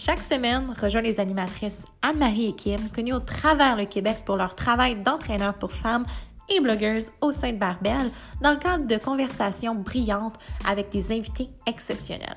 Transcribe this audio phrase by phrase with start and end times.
[0.00, 4.54] Chaque semaine, rejoins les animatrices Anne-Marie et Kim, connues au travers le Québec pour leur
[4.54, 6.06] travail d'entraîneur pour femmes
[6.48, 11.48] et blogueuses au sein de Barbel, dans le cadre de conversations brillantes avec des invités
[11.66, 12.36] exceptionnels.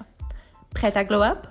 [0.74, 1.46] Prête à glow up?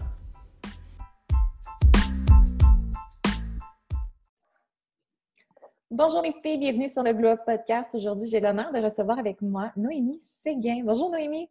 [5.92, 7.94] Bonjour les filles, bienvenue sur le Glow Up Podcast.
[7.94, 10.82] Aujourd'hui, j'ai l'honneur de recevoir avec moi Noémie Séguin.
[10.84, 11.48] Bonjour Noémie.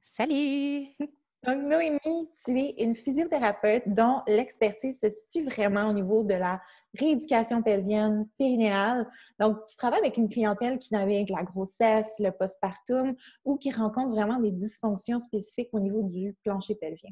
[0.00, 0.88] Salut!
[1.46, 6.62] Donc, Noémie, tu es une physiothérapeute dont l'expertise se situe vraiment au niveau de la
[6.98, 9.06] rééducation pelvienne périnéale.
[9.38, 14.14] Donc, tu travailles avec une clientèle qui navigue la grossesse, le postpartum ou qui rencontre
[14.14, 17.10] vraiment des dysfonctions spécifiques au niveau du plancher pelvien.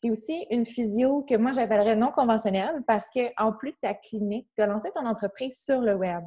[0.00, 3.94] Tu es aussi une physio que moi j'appellerais non conventionnelle parce qu'en plus de ta
[3.94, 6.22] clinique, tu as lancé ton entreprise sur le web.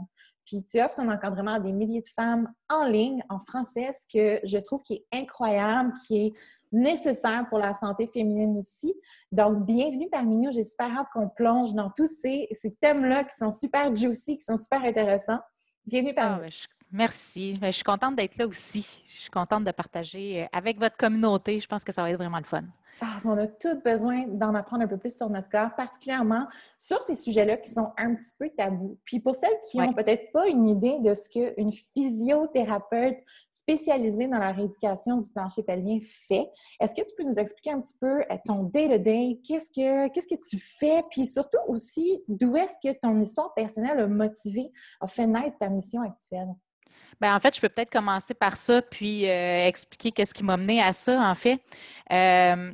[0.48, 4.06] Puis tu offres ton encadrement à des milliers de femmes en ligne, en français, ce
[4.12, 6.34] que je trouve qui est incroyable, qui est
[6.72, 8.94] nécessaire pour la santé féminine aussi.
[9.32, 10.52] Donc, bienvenue parmi nous.
[10.52, 12.50] J'ai super hâte qu'on plonge dans tous ces,
[12.82, 15.40] thèmes-là qui sont super juicy, qui sont super intéressants.
[15.86, 16.50] Bienvenue parmi ah, nous.
[16.50, 16.52] Ben,
[16.92, 17.58] merci.
[17.60, 19.02] Ben, je suis contente d'être là aussi.
[19.06, 21.60] Je suis contente de partager euh, avec votre communauté.
[21.60, 22.64] Je pense que ça va être vraiment le fun.
[23.00, 26.48] Ah, on a tous besoin d'en apprendre un peu plus sur notre corps, particulièrement
[26.80, 28.98] sur ces sujets-là qui sont un petit peu tabous.
[29.06, 33.18] Puis pour celles qui n'ont peut-être pas une idée de ce qu'une physiothérapeute
[33.52, 37.82] spécialisée dans la rééducation du plancher pelvien fait, est-ce que tu peux nous expliquer un
[37.82, 39.42] petit peu euh, ton day-to-day?
[39.46, 41.04] Qu'est-ce que, qu'est-ce que tu fais?
[41.12, 45.70] Puis surtout aussi, d'où est-ce que ton histoire personnelle a motivé, a fait naître ta
[45.70, 46.50] mission actuelle?
[47.20, 50.58] Bien, en fait, je peux peut-être commencer par ça, puis euh, expliquer qu'est-ce qui m'a
[50.58, 51.60] mené à ça, en fait.
[52.12, 52.72] Euh,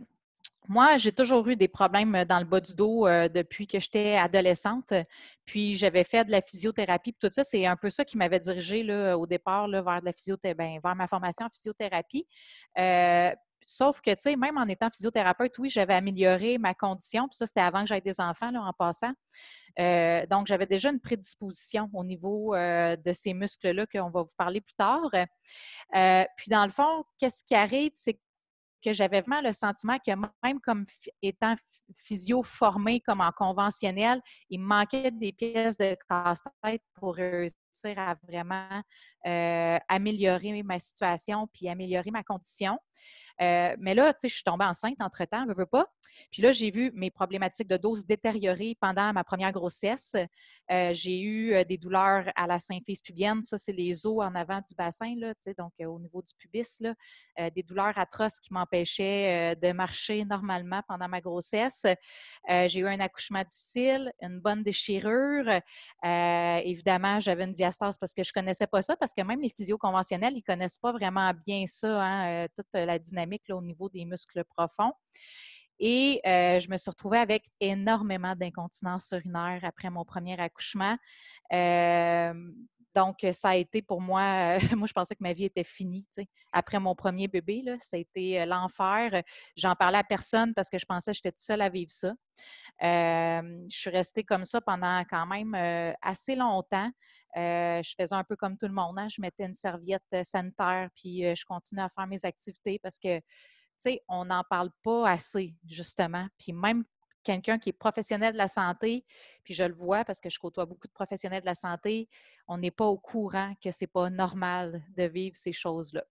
[0.70, 4.16] moi, j'ai toujours eu des problèmes dans le bas du dos euh, depuis que j'étais
[4.16, 4.94] adolescente.
[5.46, 7.12] Puis j'avais fait de la physiothérapie.
[7.12, 10.58] Puis tout ça, c'est un peu ça qui m'avait dirigé au départ vers, la physiothérapie,
[10.58, 12.26] ben, vers ma formation en physiothérapie.
[12.80, 13.32] Euh,
[13.66, 17.28] sauf que, tu sais, même en étant physiothérapeute, oui, j'avais amélioré ma condition.
[17.28, 19.14] Puis ça, c'était avant que j'aie des enfants, en passant.
[19.80, 24.62] Euh, donc, j'avais déjà une prédisposition au niveau de ces muscles-là qu'on va vous parler
[24.62, 25.10] plus tard.
[25.92, 28.20] puis, dans le fond, qu'est-ce qui arrive, c'est que
[28.84, 30.12] que j'avais vraiment le sentiment que
[30.44, 30.86] même comme
[31.22, 31.54] étant
[31.96, 37.54] physio formé comme en conventionnel, il me manquait des pièces de casse-tête pour réussir
[37.98, 38.82] à vraiment
[39.26, 42.78] euh, améliorer ma situation puis améliorer ma condition.
[43.42, 45.88] Euh, mais là, tu sais, je suis tombée enceinte entre-temps, ne veux pas.
[46.32, 50.16] Puis là, j'ai vu mes problématiques de dose détériorer pendant ma première grossesse.
[50.72, 53.44] Euh, j'ai eu euh, des douleurs à la symphyse pubienne.
[53.44, 56.84] Ça, c'est les os en avant du bassin, là, donc au niveau du pubis.
[57.56, 61.86] Des douleurs atroces qui m'empêchaient de marcher normalement pendant ma grossesse.
[62.48, 65.60] j'ai eu un accouchement difficile, une bonne déchirure.
[66.04, 69.78] évidemment, j'avais une diastase parce que je connaissais pas ça, parce que même les physios
[69.78, 74.44] conventionnels, ils connaissent pas vraiment bien ça, hein, toute la dynamique au niveau des muscles
[74.44, 74.94] profonds.
[75.80, 80.98] Et euh, je me suis retrouvée avec énormément d'incontinence urinaire après mon premier accouchement.
[81.52, 82.34] Euh,
[82.96, 86.06] donc, ça a été pour moi, moi, je pensais que ma vie était finie.
[86.52, 89.24] Après mon premier bébé, là, ça a été euh, l'enfer.
[89.58, 92.14] J'en parlais à personne parce que je pensais que j'étais toute seule à vivre ça.
[92.82, 95.56] je suis restée comme ça pendant quand même
[96.02, 96.92] assez longtemps.
[97.36, 98.98] Je faisais un peu comme tout le monde.
[99.00, 99.08] Hein.
[99.10, 103.20] Je mettais une serviette sanitaire, puis je continuais à faire mes activités parce que
[104.08, 106.28] on n'en parle pas assez, justement.
[106.40, 106.84] Puis même
[107.24, 109.06] quelqu'un qui est professionnel de la santé,
[109.44, 112.10] puis je le vois parce que je côtoie beaucoup de professionnels de la santé,
[112.48, 116.04] on n'est pas au courant que c'est pas normal de vivre ces choses-là.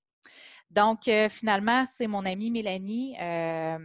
[0.71, 3.79] Donc, euh, finalement, c'est mon amie Mélanie euh,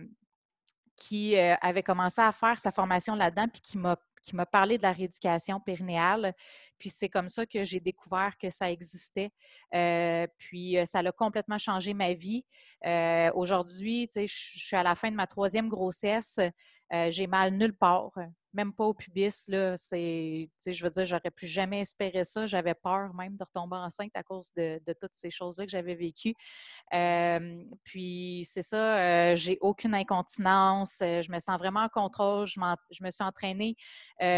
[0.96, 4.78] qui euh, avait commencé à faire sa formation là-dedans, puis qui m'a qui m'a parlé
[4.78, 6.34] de la rééducation périnéale.
[6.78, 9.32] Puis c'est comme ça que j'ai découvert que ça existait.
[9.74, 12.44] Euh, puis euh, ça a complètement changé ma vie.
[12.86, 16.40] Euh, aujourd'hui, je suis à la fin de ma troisième grossesse.
[16.92, 18.12] j'ai mal nulle part
[18.54, 19.46] même pas au pubis.
[19.50, 22.46] Je veux dire, j'aurais plus jamais espéré ça.
[22.46, 26.36] J'avais peur même de retomber enceinte à cause de, toutes ces choses-là que j'avais vécues.
[27.84, 30.98] puis c'est ça, j'ai aucune incontinence.
[31.00, 32.48] je me sens vraiment en contrôle.
[32.48, 32.60] Je,
[32.92, 33.76] je me suis entraînée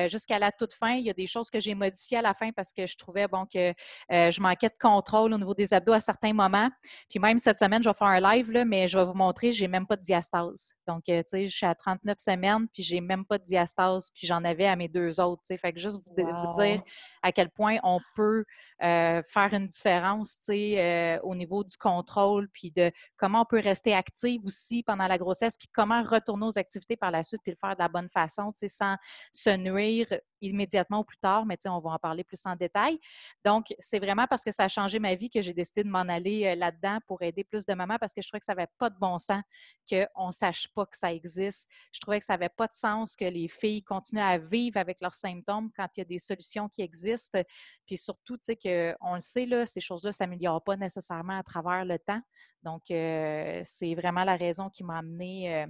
[0.08, 0.94] jusqu'à la toute fin.
[0.94, 3.28] Il y a des choses que j'ai modifiées à la fin parce que je trouvais
[3.28, 3.74] bon que
[4.10, 6.70] je manquais de contrôle au niveau des abdos à certains moments.
[7.10, 9.52] Puis même cette semaine, je vais faire un live, là, mais je vais vous montrer,
[9.52, 10.74] j'ai même pas de diastase.
[10.88, 14.12] Donc, tu sais, je suis à 39 semaines, puis j'ai même pas de diastase base,
[14.12, 15.44] puis j'en avais à mes deux autres.
[15.46, 16.82] Fait que juste vous, dire
[17.22, 18.46] à quel point on peut
[18.84, 23.94] euh, faire une différence euh, au niveau du contrôle, puis de comment on peut rester
[23.94, 27.58] active aussi pendant la grossesse, puis comment retourner aux activités par la suite, puis le
[27.58, 28.96] faire de la bonne façon, sans
[29.34, 30.08] se nuire
[30.42, 33.00] immédiatement ou plus tard, mais on va en parler plus en détail.
[33.44, 36.00] Donc, c'est vraiment parce que ça a changé ma vie que j'ai décidé de m'en
[36.00, 38.70] aller euh, là-dedans pour aider plus de mamans parce que je trouvais que ça n'avait
[38.78, 39.42] pas de bon sens
[39.90, 41.70] qu'on ne sache pas que ça existe.
[41.92, 45.02] Je trouvais que ça n'avait pas de sens que les filles continuent à vivre avec
[45.02, 47.42] leurs symptômes quand il y a des solutions qui existent.
[47.86, 51.44] Puis surtout, tu sais, qu'on le sait, là, ces choses-là ne s'améliorent pas nécessairement à
[51.44, 52.22] travers le temps.
[52.64, 55.68] Donc, euh, c'est vraiment la raison qui m'a amenée euh,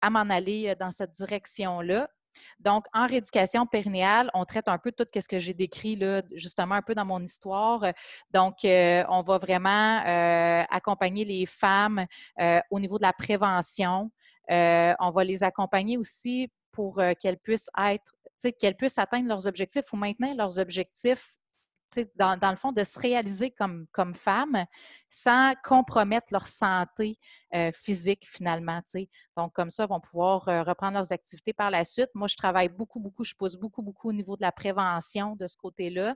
[0.00, 2.08] à m'en aller dans cette direction-là.
[2.60, 6.74] Donc, en rééducation périnéale, on traite un peu tout ce que j'ai décrit là, justement
[6.76, 7.84] un peu dans mon histoire.
[8.32, 10.02] Donc, on va vraiment
[10.70, 12.06] accompagner les femmes
[12.70, 14.10] au niveau de la prévention.
[14.48, 18.12] on va les accompagner aussi pour qu'elles puissent être,
[18.60, 21.37] qu'elles puissent atteindre leurs objectifs ou maintenir leurs objectifs
[22.16, 24.64] dans, le fond, de se réaliser comme, comme femme
[25.08, 27.18] sans compromettre leur santé
[27.54, 28.80] euh, physique finalement.
[29.36, 32.10] Donc, comme ça, vont pouvoir euh, reprendre leurs activités par la suite.
[32.14, 35.46] Moi, je travaille beaucoup, beaucoup, je pousse beaucoup, beaucoup au niveau de la prévention de
[35.46, 36.14] ce côté-là.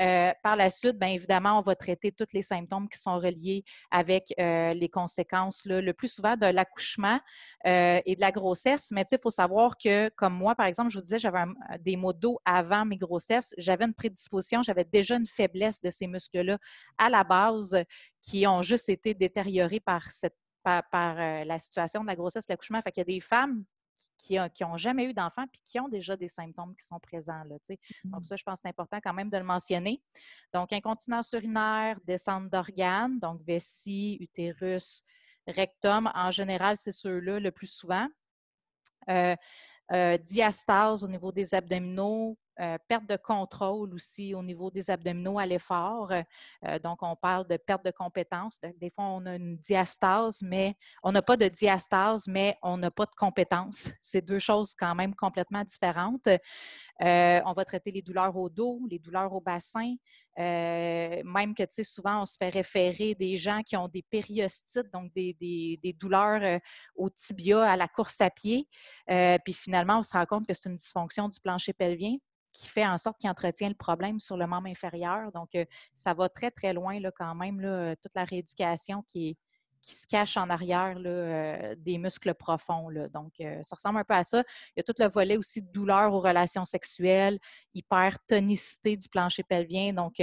[0.00, 3.64] Euh, par la suite, bien évidemment, on va traiter tous les symptômes qui sont reliés
[3.90, 7.18] avec euh, les conséquences, le plus souvent de l'accouchement
[7.66, 8.90] euh, et de la grossesse.
[8.92, 11.44] Mais il faut savoir que, comme moi, par exemple, je vous disais, j'avais
[11.80, 13.54] des maux d'eau avant mes grossesses.
[13.58, 16.58] J'avais une prédisposition, j'avais déjà une faiblesse de ces muscles-là
[16.96, 17.76] à la base
[18.22, 22.82] qui ont juste été détériorés par cette par, la situation de la grossesse et l'accouchement.
[22.82, 23.64] Fait qu'il y a des femmes
[24.16, 27.42] qui n'ont jamais eu d'enfants puis qui ont déjà des symptômes qui sont présents.
[27.44, 27.56] Là,
[28.04, 28.24] Donc, mmh.
[28.24, 30.02] ça, je pense que c'est important quand même de le mentionner.
[30.52, 35.02] Donc, incontinence urinaire, descente d'organes, donc vessie, utérus,
[35.46, 38.06] rectum, en général, c'est ceux-là le plus souvent.
[39.08, 39.34] Euh,
[39.92, 45.38] euh, diastase au niveau des abdominaux, euh, perte de contrôle aussi au niveau des abdominaux
[45.38, 46.10] à l'effort.
[46.10, 48.58] Euh, donc, on parle de perte de compétence.
[48.80, 50.74] Des fois, on a une diastase, mais
[51.04, 53.92] on n'a pas de diastase, mais on n'a pas de compétence.
[54.00, 56.26] C'est deux choses quand même complètement différentes.
[56.26, 59.94] Euh, on va traiter les douleurs au dos, les douleurs au bassin,
[60.36, 64.90] même que, tu sais, souvent, on se fait référer des gens qui ont des périostites,
[64.92, 65.32] donc des,
[65.80, 66.60] des douleurs
[66.96, 68.68] au tibia à la course à pied.
[69.06, 72.16] puis finalement, on se rend compte que c'est une dysfonction du plancher pelvien
[72.52, 75.30] qui fait en sorte qu'il entretient le problème sur le membre inférieur.
[75.32, 75.64] Donc, euh,
[75.94, 79.36] ça va très, très loin là, quand même, là, euh, toute la rééducation qui,
[79.80, 82.88] qui se cache en arrière là, euh, des muscles profonds.
[82.88, 83.08] Là.
[83.08, 84.42] Donc, ça ressemble un peu à ça.
[84.70, 87.38] Il y a tout le volet aussi de douleur aux relations sexuelles,
[87.74, 90.14] hypertonicité du plancher pelvien, donc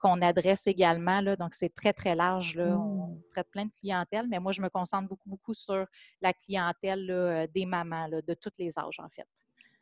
[0.00, 1.20] qu'on adresse également.
[1.20, 1.36] Là.
[1.36, 2.56] Donc, c'est très, très large.
[2.56, 2.76] Là.
[2.76, 3.22] On mmh.
[3.30, 5.86] traite plein de clientèle, mais moi, je me concentre beaucoup, beaucoup sur
[6.20, 9.28] la clientèle des mamans, de tous les âges, en fait.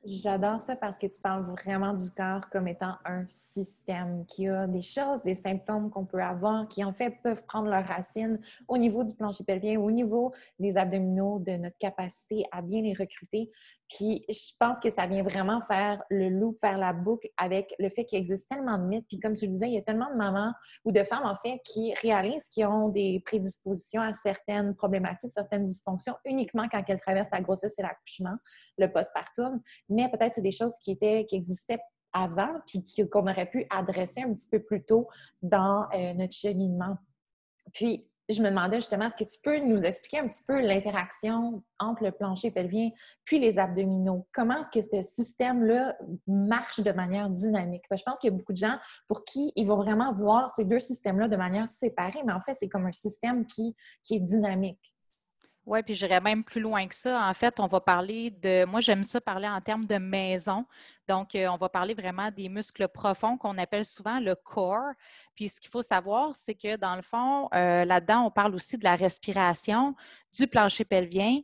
[0.03, 4.67] J'adore ça parce que tu parles vraiment du corps comme étant un système qui a
[4.67, 8.79] des choses, des symptômes qu'on peut avoir qui en fait peuvent prendre leurs racines au
[8.79, 13.51] niveau du plancher pelvien, au niveau des abdominaux, de notre capacité à bien les recruter.
[13.91, 17.89] Puis je pense que ça vient vraiment faire le loup, faire la boucle avec le
[17.89, 19.07] fait qu'il existe tellement de mythes.
[19.09, 20.53] Puis comme tu le disais, il y a tellement de mamans
[20.85, 25.65] ou de femmes en fait qui réalisent qu'ils ont des prédispositions à certaines problématiques, certaines
[25.65, 28.37] dysfonctions uniquement quand elles traversent la grossesse et l'accouchement,
[28.79, 29.61] le postpartum.
[29.91, 31.81] Mais peut-être c'est des choses qui étaient, qui existaient
[32.13, 35.09] avant, puis qu'on aurait pu adresser un petit peu plus tôt
[35.43, 36.97] dans euh, notre cheminement.
[37.73, 41.63] Puis, je me demandais justement, est-ce que tu peux nous expliquer un petit peu l'interaction
[41.79, 42.91] entre le plancher pelvien
[43.25, 44.27] puis les abdominaux?
[44.33, 47.83] Comment est-ce que ce système-là marche de manière dynamique?
[47.91, 48.79] je pense qu'il y a beaucoup de gens
[49.09, 52.55] pour qui ils vont vraiment voir ces deux systèmes-là de manière séparée, mais en fait,
[52.55, 54.95] c'est comme un système qui, qui est dynamique.
[55.71, 57.29] Oui, puis j'irais même plus loin que ça.
[57.29, 60.67] En fait, on va parler de, moi j'aime ça parler en termes de maison.
[61.07, 64.91] Donc, euh, on va parler vraiment des muscles profonds qu'on appelle souvent le core.
[65.37, 68.79] Puis, ce qu'il faut savoir, c'est que dans le fond, euh, là-dedans, on parle aussi
[68.79, 69.95] de la respiration,
[70.37, 71.39] du plancher pelvien,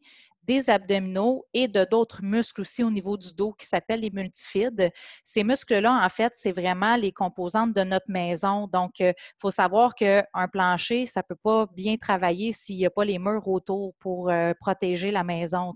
[0.46, 4.90] des abdominaux et de d'autres muscles aussi au niveau du dos qui s'appellent les multifides.
[5.24, 8.68] Ces muscles-là, en fait, c'est vraiment les composantes de notre maison.
[8.68, 12.86] Donc, il euh, faut savoir qu'un plancher, ça ne peut pas bien travailler s'il n'y
[12.86, 15.72] a pas les murs autour pour euh, protéger la maison,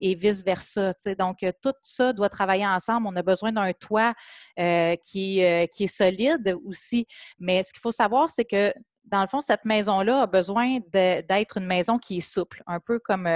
[0.00, 0.92] et vice-versa.
[1.18, 3.06] Donc, euh, tout ça doit travailler ensemble.
[3.06, 4.14] On a besoin d'un toit
[4.56, 7.06] qui, qui est solide aussi.
[7.38, 8.72] Mais ce qu'il faut savoir, c'est que
[9.04, 12.98] dans le fond, cette maison-là a besoin d'être une maison qui est souple, un peu
[12.98, 13.26] comme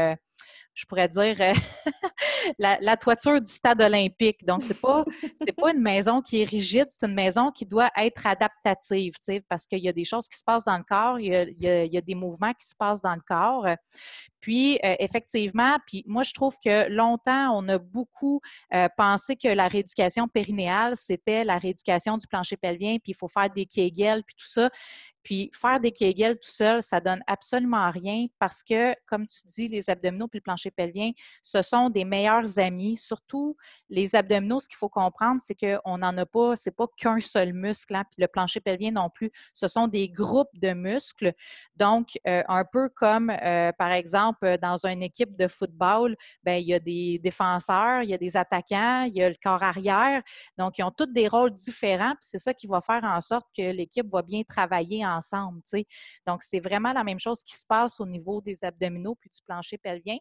[0.75, 1.53] je pourrais dire, euh,
[2.59, 4.45] la, toiture du stade olympique.
[4.45, 5.05] Donc, ce n'est pas,
[5.57, 9.15] pas une maison qui est rigide, c'est une maison qui doit être adaptative,
[9.49, 12.01] parce qu'il y a des choses qui se passent dans le corps, il y a,
[12.01, 13.67] des mouvements qui se passent dans le corps.
[14.41, 18.41] Puis, euh, effectivement, puis moi, je trouve que longtemps, on a beaucoup
[18.75, 23.29] euh, pensé que la rééducation périnéale, c'était la rééducation du plancher pelvien, puis il faut
[23.29, 24.71] faire des kegels, puis tout ça.
[25.25, 29.69] Puis faire des Kegels tout seul, ça donne absolument rien parce que, comme tu dis,
[29.69, 31.11] les abdominaux le plancher pelvien,
[31.43, 32.97] ce sont des meilleurs amis.
[32.97, 33.57] Surtout
[33.89, 37.53] les abdominaux, ce qu'il faut comprendre, c'est qu'on n'en a pas, c'est pas qu'un seul
[37.53, 39.31] muscle, hein, puis le plancher pelvien non plus.
[39.55, 41.33] Ce sont des groupes de muscles.
[41.77, 46.67] Donc, euh, un peu comme, euh, par exemple, dans une équipe de football, ben il
[46.67, 50.23] y a des défenseurs, il y a des attaquants, il y a le corps arrière.
[50.59, 53.47] Donc, ils ont tous des rôles différents, puis c'est ça qui va faire en sorte
[53.57, 55.61] que l'équipe va bien travailler en ensemble.
[56.27, 59.41] Donc, c'est vraiment la même chose qui se passe au niveau des abdominaux puis du
[59.43, 60.17] plancher pelvien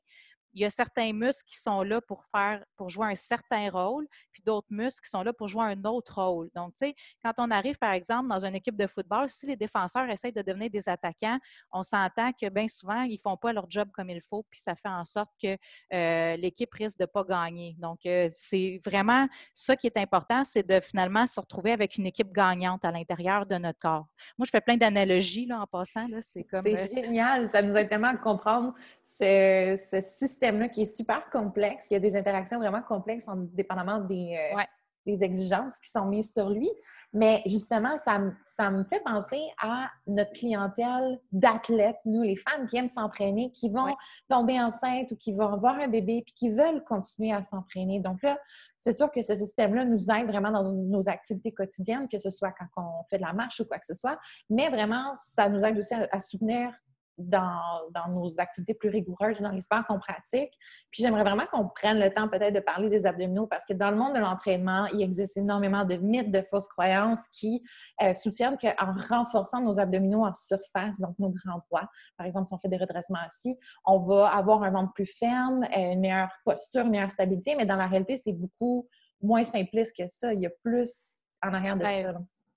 [0.53, 4.07] il y a certains muscles qui sont là pour faire, pour jouer un certain rôle,
[4.31, 6.49] puis d'autres muscles qui sont là pour jouer un autre rôle.
[6.55, 9.55] Donc, tu sais, quand on arrive, par exemple, dans une équipe de football, si les
[9.55, 11.39] défenseurs essayent de devenir des attaquants,
[11.71, 14.59] on s'entend que bien souvent, ils ne font pas leur job comme il faut, puis
[14.59, 15.57] ça fait en sorte que
[15.93, 17.75] euh, l'équipe risque de ne pas gagner.
[17.79, 22.05] Donc, euh, c'est vraiment ça qui est important, c'est de finalement se retrouver avec une
[22.05, 24.05] équipe gagnante à l'intérieur de notre corps.
[24.37, 26.07] Moi, je fais plein d'analogies là, en passant.
[26.21, 26.63] C'est comme.
[26.63, 27.49] C'est euh, génial.
[27.49, 31.87] Ça nous aide tellement à comprendre ce, ce système là qui est super complexe.
[31.89, 34.61] Il y a des interactions vraiment complexes en, dépendamment des, euh,
[35.05, 36.69] des, exigences qui sont mises sur lui.
[37.13, 42.77] Mais justement, ça, ça me fait penser à notre clientèle d'athlètes, nous, les femmes qui
[42.77, 43.85] aiment s'entraîner, qui vont
[44.29, 47.99] tomber enceintes ou qui vont avoir un bébé puis qui veulent continuer à s'entraîner.
[47.99, 48.37] Donc là,
[48.79, 52.51] c'est sûr que ce système-là nous aide vraiment dans nos activités quotidiennes, que ce soit
[52.51, 54.19] quand on fait de la marche ou quoi que ce soit,
[54.49, 56.73] mais vraiment, ça nous aide aussi à soutenir
[57.17, 60.51] dans, nos activités plus rigoureuses, dans les sports qu'on pratique.
[60.91, 63.91] Puis j'aimerais vraiment qu'on prenne le temps peut-être de parler des abdominaux parce que dans
[63.91, 67.63] le monde de l'entraînement, il existe énormément de mythes, de fausses croyances qui
[68.01, 72.53] euh, soutiennent qu'en renforçant nos abdominaux en surface, donc nos grands droits, par exemple, si
[72.53, 76.33] on fait des redressements assis, on va avoir un ventre plus ferme, euh, une meilleure
[76.45, 78.87] posture, une meilleure stabilité, mais dans la réalité, c'est beaucoup
[79.21, 80.33] moins simpliste que ça.
[80.33, 82.13] Il y a plus en arrière de ça.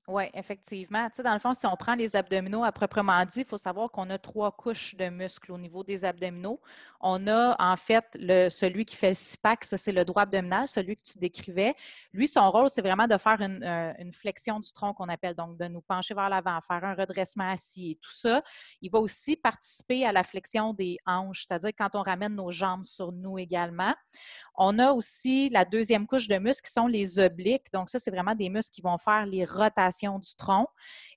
[0.08, 1.08] Oui, effectivement.
[1.08, 3.56] Tu sais, dans le fond, si on prend les abdominaux à proprement dit, il faut
[3.56, 6.60] savoir qu'on a trois couches de muscles au niveau des abdominaux.
[7.00, 10.68] On a en fait le, celui qui fait le six-pack, ça c'est le droit abdominal,
[10.68, 11.74] celui que tu décrivais.
[12.12, 15.34] Lui, son rôle, c'est vraiment de faire une, euh, une flexion du tronc qu'on appelle,
[15.34, 18.42] donc de nous pencher vers l'avant, faire un redressement assis et tout ça.
[18.82, 22.84] Il va aussi participer à la flexion des hanches, c'est-à-dire quand on ramène nos jambes
[22.84, 23.92] sur nous également.
[24.54, 27.72] On a aussi la deuxième couche de muscles qui sont les obliques.
[27.72, 30.66] Donc, ça, c'est vraiment des muscles qui vont faire les rotations du tronc.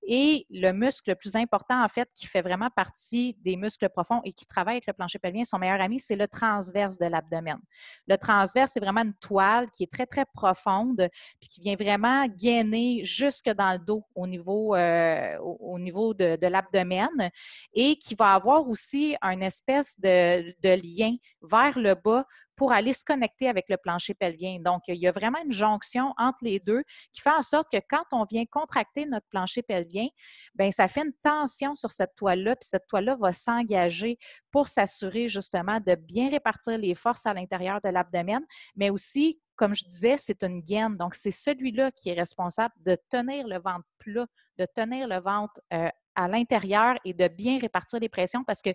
[0.03, 4.21] Et le muscle le plus important, en fait, qui fait vraiment partie des muscles profonds
[4.23, 7.59] et qui travaille avec le plancher pelvien, son meilleur ami, c'est le transverse de l'abdomen.
[8.07, 11.09] Le transverse, c'est vraiment une toile qui est très, très profonde
[11.39, 16.37] puis qui vient vraiment gainer jusque dans le dos au niveau, euh, au, niveau de,
[16.47, 17.29] l'abdomen
[17.73, 22.25] et qui va avoir aussi une espèce de, de lien vers le bas
[22.59, 24.59] pour aller se connecter avec le plancher pelvien.
[24.59, 27.77] Donc, il y a vraiment une jonction entre les deux qui fait en sorte que
[27.89, 30.09] quand on vient contracter notre plancher pelvien,
[30.55, 34.17] bien, ça fait une tension sur cette toile-là, puis cette toile-là va s'engager
[34.51, 39.73] pour s'assurer justement de bien répartir les forces à l'intérieur de l'abdomen, mais aussi comme
[39.73, 40.95] je disais, c'est une gaine.
[40.95, 44.25] Donc, c'est celui-là qui est responsable de tenir le ventre plat,
[44.57, 48.69] de tenir le ventre euh, à l'intérieur et de bien répartir les pressions parce que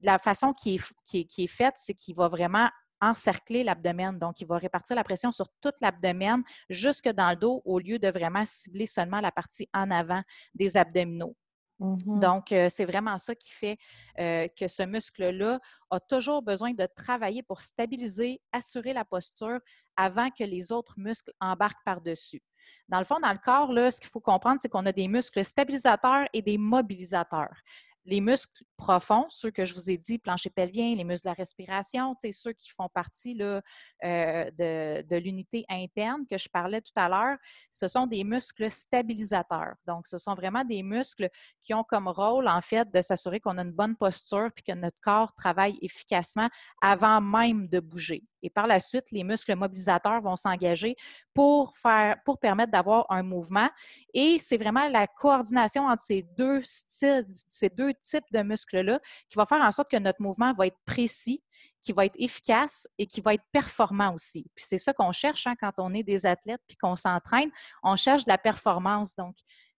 [0.00, 2.68] la façon qui est, qui qui est faite, c'est qu'il va vraiment
[3.02, 4.18] encercler l'abdomen.
[4.18, 7.98] Donc, il va répartir la pression sur toute l'abdomen jusque dans le dos au lieu
[7.98, 10.22] de vraiment cibler seulement la partie en avant
[10.54, 11.36] des abdominaux.
[11.80, 12.20] Mm-hmm.
[12.20, 13.76] Donc, euh, c'est vraiment ça qui fait
[14.20, 15.58] euh, que ce muscle-là
[15.90, 19.58] a toujours besoin de travailler pour stabiliser, assurer la posture
[19.96, 22.40] avant que les autres muscles embarquent par-dessus.
[22.88, 25.08] Dans le fond, dans le corps, là, ce qu'il faut comprendre, c'est qu'on a des
[25.08, 27.56] muscles stabilisateurs et des mobilisateurs
[28.04, 31.34] les muscles profonds, ceux que je vous ai dit, plancher pelvien, les muscles de la
[31.34, 33.62] respiration, ceux qui font partie là,
[34.04, 37.38] euh, de, l'unité interne que je parlais tout à l'heure,
[37.70, 39.74] ce sont des muscles stabilisateurs.
[39.86, 41.28] Donc, ce sont vraiment des muscles
[41.62, 44.72] qui ont comme rôle, en fait, de s'assurer qu'on a une bonne posture puis que
[44.72, 46.48] notre corps travaille efficacement
[46.80, 48.24] avant même de bouger.
[48.42, 50.96] Et par la suite, les muscles mobilisateurs vont s'engager
[51.32, 53.68] pour faire, pour permettre d'avoir un mouvement.
[54.14, 59.36] Et c'est vraiment la coordination entre ces deux styles, ces deux types de muscles-là qui
[59.36, 61.42] va faire en sorte que notre mouvement va être précis,
[61.82, 64.46] qui va être efficace et qui va être performant aussi.
[64.54, 67.50] Puis c'est ça qu'on cherche hein, quand on est des athlètes puis qu'on s'entraîne.
[67.82, 69.16] On cherche de la performance.
[69.16, 69.36] Donc,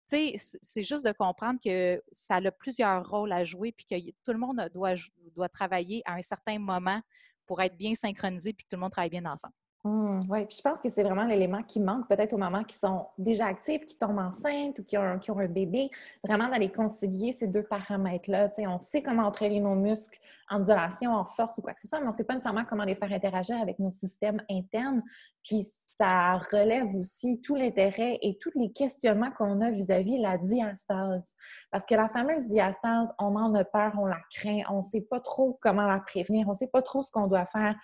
[0.08, 4.10] tu sais, c'est juste de comprendre que ça a plusieurs rôles à jouer puis que
[4.24, 4.94] tout le monde doit,
[5.34, 7.00] doit travailler à un certain moment
[7.46, 9.54] pour être bien synchronisé puis que tout le monde travaille bien ensemble.
[9.84, 12.76] Mmh, oui, puis je pense que c'est vraiment l'élément qui manque peut-être aux mamans qui
[12.76, 15.90] sont déjà actives, qui tombent enceintes ou qui ont, qui ont un bébé,
[16.22, 18.52] vraiment d'aller concilier ces deux paramètres-là.
[18.68, 21.98] On sait comment entraîner nos muscles en ondulation, en force ou quoi que ce soit,
[21.98, 25.02] mais on ne sait pas nécessairement comment les faire interagir avec nos systèmes internes.
[25.42, 25.66] Puis
[25.98, 31.34] ça relève aussi tout l'intérêt et tous les questionnements qu'on a vis-à-vis de la diastase.
[31.70, 35.00] Parce que la fameuse diastase, on en a peur, on la craint, on ne sait
[35.00, 37.74] pas trop comment la prévenir, on ne sait pas trop ce qu'on doit faire.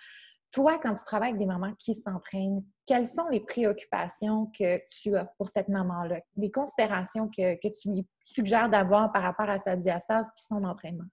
[0.51, 5.15] Toi, quand tu travailles avec des mamans qui s'entraînent, quelles sont les préoccupations que tu
[5.15, 6.21] as pour cette maman-là?
[6.37, 11.05] Les considérations que, tu lui suggères d'avoir par rapport à sa diastase puis son entraînement?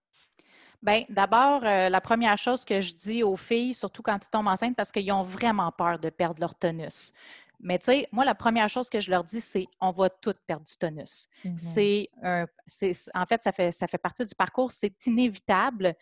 [0.82, 4.46] Bien, d'abord, euh, la première chose que je dis aux filles, surtout quand ils tombent
[4.46, 7.12] enceintes, parce qu'ils ont vraiment peur de perdre leur tonus.
[7.60, 10.38] Mais tu sais, moi, la première chose que je leur dis, c'est on va toutes
[10.46, 11.28] perdre du tonus.
[11.44, 12.48] Mm-hmm.
[12.66, 15.94] C'est en fait, ça fait, ça fait partie du parcours, c'est inévitable.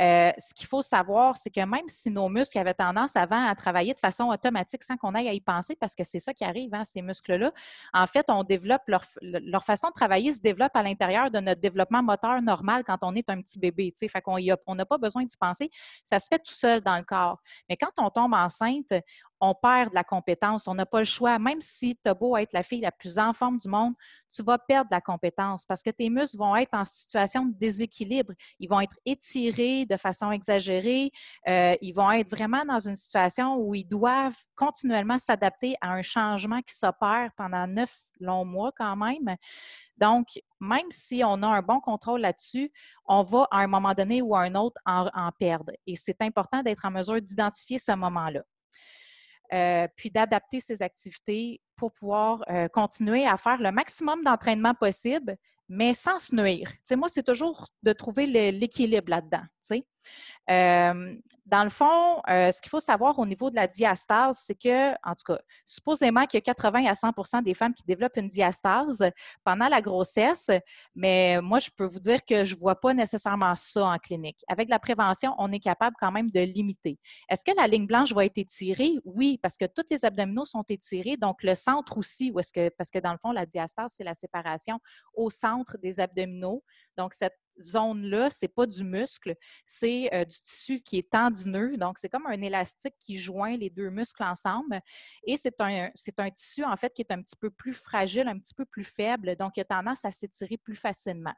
[0.00, 3.54] Euh, ce qu'il faut savoir, c'est que même si nos muscles avaient tendance avant à
[3.54, 6.44] travailler de façon automatique sans qu'on aille à y penser, parce que c'est ça qui
[6.44, 7.52] arrive, hein, ces muscles-là,
[7.92, 11.60] en fait, on développe leur, leur façon de travailler se développe à l'intérieur de notre
[11.60, 13.92] développement moteur normal quand on est un petit bébé.
[13.92, 15.70] Tu sais, fait qu'on on n'a pas besoin d'y penser.
[16.04, 17.40] Ça se fait tout seul dans le corps.
[17.68, 18.92] Mais quand on tombe enceinte,
[19.40, 21.38] on perd de la compétence, on n'a pas le choix.
[21.38, 23.94] Même si tu as beau être la fille la plus en forme du monde,
[24.30, 27.54] tu vas perdre de la compétence parce que tes muscles vont être en situation de
[27.54, 28.32] déséquilibre.
[28.58, 31.10] Ils vont être étirés de façon exagérée.
[31.48, 36.02] Euh, ils vont être vraiment dans une situation où ils doivent continuellement s'adapter à un
[36.02, 39.36] changement qui s'opère pendant neuf longs mois quand même.
[39.96, 40.26] Donc,
[40.60, 42.70] même si on a un bon contrôle là-dessus,
[43.06, 45.72] on va à un moment donné ou à un autre en perdre.
[45.86, 48.42] Et c'est important d'être en mesure d'identifier ce moment-là.
[49.54, 55.38] Euh, puis d'adapter ses activités pour pouvoir euh, continuer à faire le maximum d'entraînement possible,
[55.70, 56.70] mais sans se nuire.
[56.96, 59.42] moi, c'est toujours de trouver l'équilibre là-dedans.
[60.50, 61.14] Euh,
[61.48, 64.90] dans le fond, euh, ce qu'il faut savoir au niveau de la diastase, c'est que,
[65.02, 68.28] en tout cas, supposément qu'il y a 80 à 100% des femmes qui développent une
[68.28, 69.10] diastase
[69.44, 70.50] pendant la grossesse,
[70.94, 74.44] mais moi, je peux vous dire que je ne vois pas nécessairement ça en clinique.
[74.46, 76.98] Avec la prévention, on est capable quand même de limiter.
[77.30, 78.92] Est-ce que la ligne blanche va être étirée?
[79.04, 82.90] Oui, parce que tous les abdominaux sont étirés, donc le centre aussi, est-ce que, parce
[82.90, 84.80] que dans le fond, la diastase, c'est la séparation
[85.14, 86.62] au centre des abdominaux.
[86.96, 91.76] Donc, cette zone-là, ce n'est pas du muscle, c'est euh, du tissu qui est tendineux.
[91.76, 94.80] Donc, c'est comme un élastique qui joint les deux muscles ensemble.
[95.24, 98.28] Et c'est un, c'est un tissu, en fait, qui est un petit peu plus fragile,
[98.28, 99.36] un petit peu plus faible.
[99.36, 101.34] Donc, il a tendance à s'étirer plus facilement.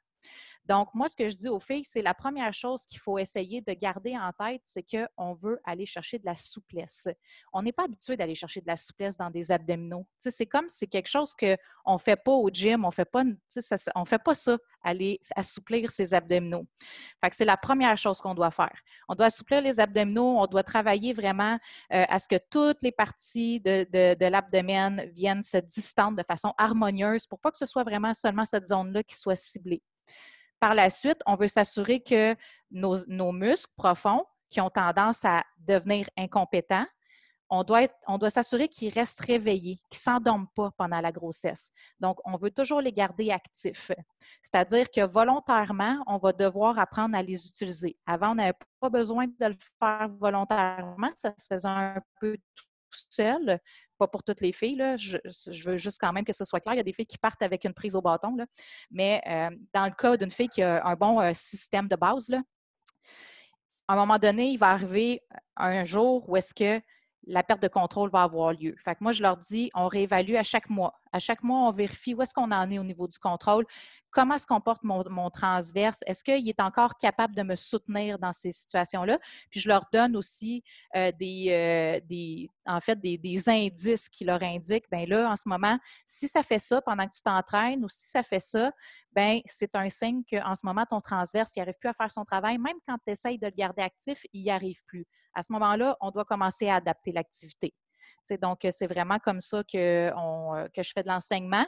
[0.67, 3.61] Donc, moi, ce que je dis aux filles, c'est la première chose qu'il faut essayer
[3.61, 7.09] de garder en tête, c'est qu'on veut aller chercher de la souplesse.
[7.53, 10.07] On n'est pas habitué d'aller chercher de la souplesse dans des abdominaux.
[10.19, 12.91] c'est comme si c'est quelque chose qu'on ne fait pas au gym, on
[13.97, 16.67] on fait pas ça, aller assouplir ses abdominaux.
[17.21, 18.79] Fait c'est la première chose qu'on doit faire.
[19.09, 21.59] On doit assouplir les abdominaux, on doit travailler vraiment
[21.93, 26.53] euh, à ce que toutes les parties de, de l'abdomen viennent se distendre de façon
[26.59, 29.83] harmonieuse pour pas que ce soit vraiment seulement cette zone-là qui soit ciblée.
[30.61, 32.37] Par la suite, on veut s'assurer que
[32.71, 36.87] nos, muscles profonds, qui ont tendance à devenir incompétents,
[37.53, 41.73] on doit, on doit s'assurer qu'ils restent réveillés, qu'ils ne s'endorment pas pendant la grossesse.
[41.99, 43.91] Donc, on veut toujours les garder actifs.
[44.41, 47.97] C'est-à-dire que volontairement, on va devoir apprendre à les utiliser.
[48.07, 52.65] Avant, on n'avait pas besoin de le faire volontairement, ça se faisait un peu tout
[53.11, 53.61] seul
[54.01, 54.77] pas pour toutes les filles.
[54.77, 54.97] Là.
[54.97, 55.19] Je,
[55.65, 56.75] veux juste quand même que ce soit clair.
[56.75, 58.35] Il y a des filles qui partent avec une prise au bâton.
[58.35, 58.47] Là.
[58.91, 62.29] Mais euh, dans le cas d'une fille qui a un bon euh, système de base,
[62.29, 62.43] là,
[63.87, 65.21] à un moment donné, il va arriver
[65.57, 66.81] un jour où est-ce que
[67.27, 68.75] la perte de contrôle va avoir lieu.
[68.83, 70.95] Fait que moi, je leur dis, on réévalue à chaque mois.
[71.13, 73.67] À chaque mois, on vérifie où est-ce qu'on en est au niveau du contrôle
[74.11, 76.01] comment se comporte mon, transverse?
[76.07, 79.19] Est-ce qu'il est encore capable de me soutenir dans ces situations-là?
[79.51, 80.63] Puis je leur donne aussi
[80.97, 85.79] euh, euh, des, en fait, des, indices qui leur indiquent, bien là, en ce moment,
[86.05, 88.73] si ça fait ça pendant que tu t'entraînes ou si ça fait ça,
[89.15, 92.25] bien, c'est un signe qu'en ce moment, ton transverse, il n'arrive plus à faire son
[92.25, 92.59] travail.
[92.59, 95.07] Même quand tu essayes de le garder actif, il n'y arrive plus.
[95.35, 97.75] À ce moment-là, on doit commencer à adapter l'activité
[98.41, 101.67] donc, c'est vraiment comme ça que, euh, que je fais de l'enseignement.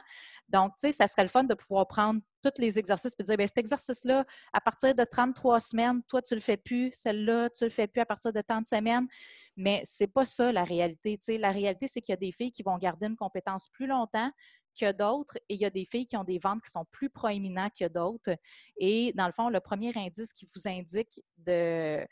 [0.49, 3.37] Donc, tu sais, ça serait le fun de pouvoir prendre tous les exercices et dire,
[3.37, 7.49] bien, cet exercice-là, à partir de 33 semaines, toi, tu ne le fais plus, celle-là,
[7.49, 9.07] tu ne le fais plus à partir de tant de semaines.
[9.55, 11.17] Mais ce n'est pas ça la réalité.
[11.37, 14.31] La réalité, c'est qu'il y a des filles qui vont garder une compétence plus longtemps
[14.79, 17.09] que d'autres et il y a des filles qui ont des ventres qui sont plus
[17.09, 18.35] proéminents que d'autres.
[18.77, 22.05] Et dans le fond, le premier indice qui vous indique de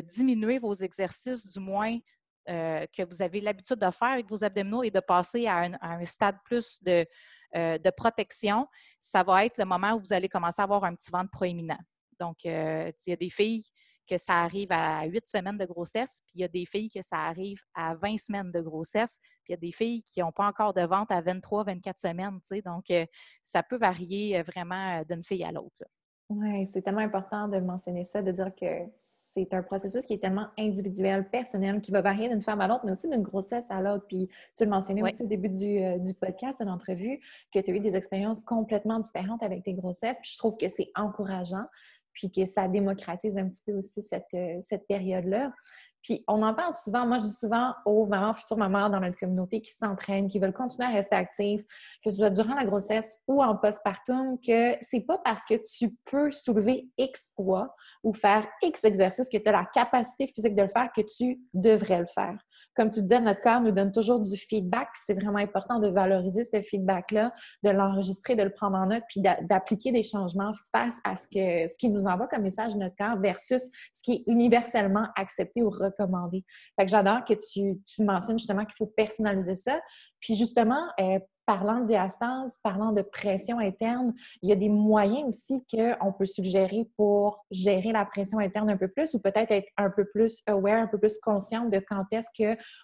[0.00, 1.98] diminuer vos exercices, du moins
[2.48, 6.04] euh, que vous avez l'habitude de faire avec vos abdominaux et de passer à un,
[6.04, 7.06] stade plus de,
[7.56, 8.66] euh, de, protection,
[8.98, 11.78] ça va être le moment où vous allez commencer à avoir un petit ventre proéminent.
[12.20, 13.64] Donc, euh, il y a des filles
[14.08, 17.02] que ça arrive à 8 semaines de grossesse, puis il y a des filles que
[17.02, 20.32] ça arrive à 20 semaines de grossesse, puis il y a des filles qui n'ont
[20.32, 22.40] pas encore de vente à 23, 24 semaines.
[22.64, 23.06] Donc, euh,
[23.42, 25.84] ça peut varier vraiment d'une fille à l'autre.
[26.30, 28.86] Oui, c'est tellement important de mentionner ça, de dire que
[29.46, 32.82] c'est un processus qui est tellement individuel, personnel, qui va varier d'une femme à l'autre,
[32.84, 34.04] mais aussi d'une grossesse à l'autre.
[34.08, 37.20] Puis tu le mentionnais aussi au début du, euh, du podcast, de l'entrevue,
[37.52, 40.18] que tu as eu des expériences complètement différentes avec tes grossesses.
[40.20, 41.66] Puis je trouve que c'est encourageant,
[42.12, 45.52] puis que ça démocratise un petit peu aussi cette, euh, cette période-là.
[46.08, 47.06] Puis on en parle souvent.
[47.06, 50.54] Moi, je dis souvent aux mamans, futures mamans dans notre communauté qui s'entraînent, qui veulent
[50.54, 51.66] continuer à rester actives,
[52.02, 55.94] que ce soit durant la grossesse ou en postpartum, que c'est pas parce que tu
[56.10, 60.62] peux soulever X poids ou faire X exercices que tu as la capacité physique de
[60.62, 62.38] le faire que tu devrais le faire
[62.78, 64.88] comme tu disais, notre corps nous donne toujours du feedback.
[64.94, 69.20] C'est vraiment important de valoriser ce feedback-là, de l'enregistrer, de le prendre en note, puis
[69.20, 72.94] d'appliquer des changements face à ce, que, ce qui nous envoie comme message de notre
[72.94, 73.60] corps versus
[73.92, 76.44] ce qui est universellement accepté ou recommandé.
[76.76, 79.80] Fait que j'adore que tu, tu mentionnes justement qu'il faut personnaliser ça.
[80.20, 85.64] Puis justement, euh, parlant diastase, parlant de pression interne, il y a des moyens aussi
[85.72, 89.88] qu'on peut suggérer pour gérer la pression interne un peu plus ou peut-être être un
[89.88, 92.28] peu plus aware, un peu plus consciente de quand est-ce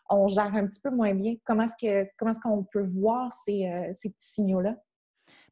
[0.09, 1.35] qu'on gère un petit peu moins bien.
[1.45, 4.77] Comment est-ce qu'on peut voir ces, euh, ces petits signaux-là?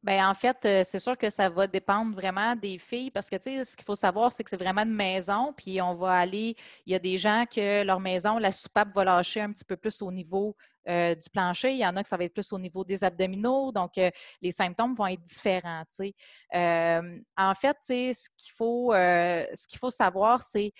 [0.03, 3.37] Bien, en fait, euh, c'est sûr que ça va dépendre vraiment des filles parce que,
[3.37, 6.14] tu sais, ce qu'il faut savoir, c'est que c'est vraiment une maison, puis on va
[6.14, 9.66] aller, il y a des gens que leur maison, la soupape va lâcher un petit
[9.66, 10.57] peu plus au niveau
[10.88, 11.73] euh, du plancher.
[11.73, 13.71] Il y en a que ça va être plus au niveau des abdominaux.
[13.71, 15.85] Donc, euh, les symptômes vont être différents.
[16.55, 18.92] Euh, en fait, ce qu'il faut,
[19.79, 20.73] faut savoir, c'est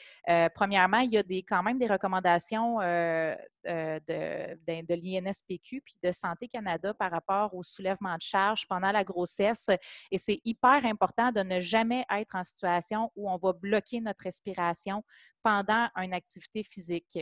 [0.55, 3.37] premièrement, il y a quand même des recommandations de,
[3.67, 9.71] de, l'INSPQ puis de Santé Canada par rapport au soulèvement de charge pendant la grossesse.
[10.11, 14.25] Et c'est hyper important de ne jamais être en situation où on va bloquer notre
[14.25, 15.05] respiration
[15.43, 17.19] pendant une activité physique.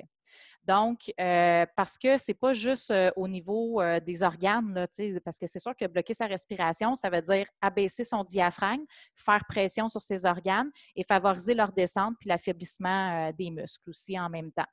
[0.64, 4.86] Donc, euh, parce que c'est pas juste euh, au niveau euh, des organes, là,
[5.24, 9.44] parce que c'est sûr que bloquer sa respiration, ça veut dire abaisser son diaphragme, faire
[9.48, 14.52] pression sur ses organes et favoriser leur descente puis l'affaiblissement des muscles aussi en même
[14.52, 14.66] temps.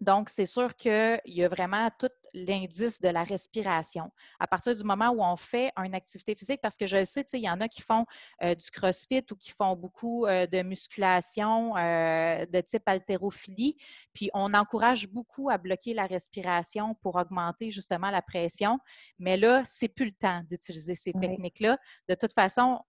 [0.00, 4.10] Donc, c'est sûr qu'il y a vraiment tout l'indice de la respiration.
[4.38, 7.40] À partir du moment où on fait une activité physique, parce que je sais, il
[7.40, 8.04] y en a qui font
[8.42, 13.76] euh, du crossfit ou qui font beaucoup euh, de musculation euh, de type haltérophilie,
[14.12, 18.78] puis on encourage beaucoup à bloquer la respiration pour augmenter justement la pression.
[19.18, 21.78] Mais là, c'est plus le temps d'utiliser ces techniques-là.
[22.08, 22.80] De toute façon,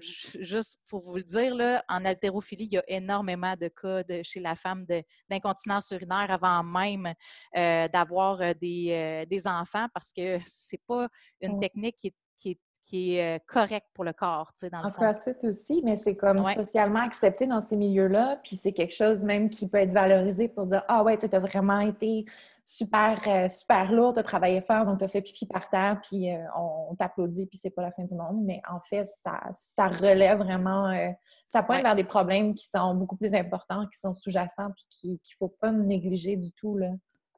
[0.00, 4.40] juste pour vous le dire, là, en haltérophilie, il y a énormément de cas chez
[4.40, 4.86] la femme
[5.28, 7.12] d'incontinence urinaire avant même
[7.56, 11.08] euh, d'avoir euh, euh, des, enfants parce que c'est pas
[11.40, 14.90] une technique qui est, qui est correcte pour le corps, tu sais, dans le en
[14.90, 19.50] CrossFit aussi, mais c'est comme socialement accepté dans ces milieux-là, puis c'est quelque chose même
[19.50, 22.24] qui peut être valorisé pour dire «Ah ouais, tu as vraiment été
[22.68, 25.98] super, euh, super lourd, tu as travaillé fort, donc tu as fait pipi par terre,
[26.02, 28.42] puis euh, on, t'applaudit, puis c'est pas la fin du monde.
[28.42, 31.08] Mais en fait, ça, ça relève vraiment, euh,
[31.46, 35.12] ça pointe vers des problèmes qui sont beaucoup plus importants, qui sont sous-jacents, puis qu'il
[35.12, 36.76] ne faut pas négliger du tout.
[36.76, 36.90] Là.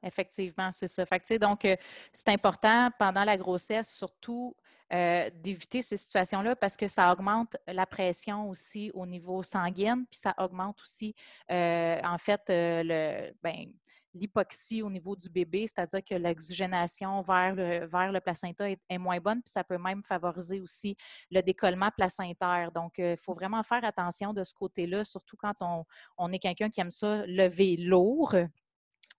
[0.03, 1.05] Effectivement, c'est ça.
[1.05, 1.65] Fait donc,
[2.11, 4.53] c'est important pendant la grossesse, surtout
[4.91, 10.33] d'éviter ces situations-là parce que ça augmente la pression aussi au niveau sanguin, puis ça
[10.37, 11.15] augmente aussi,
[11.49, 13.71] en fait, le, ben,
[14.13, 19.19] l'hypoxie au niveau du bébé, c'est-à-dire que l'oxygénation vers le, vers le placenta est, moins
[19.19, 20.95] bonne, puis ça peut même favoriser aussi
[21.29, 22.71] le décollement placentaire.
[22.73, 25.85] Donc, il faut vraiment faire attention de ce côté-là, surtout quand on,
[26.17, 28.35] on est quelqu'un qui aime ça lever lourd.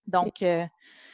[0.07, 0.65] Donc, euh,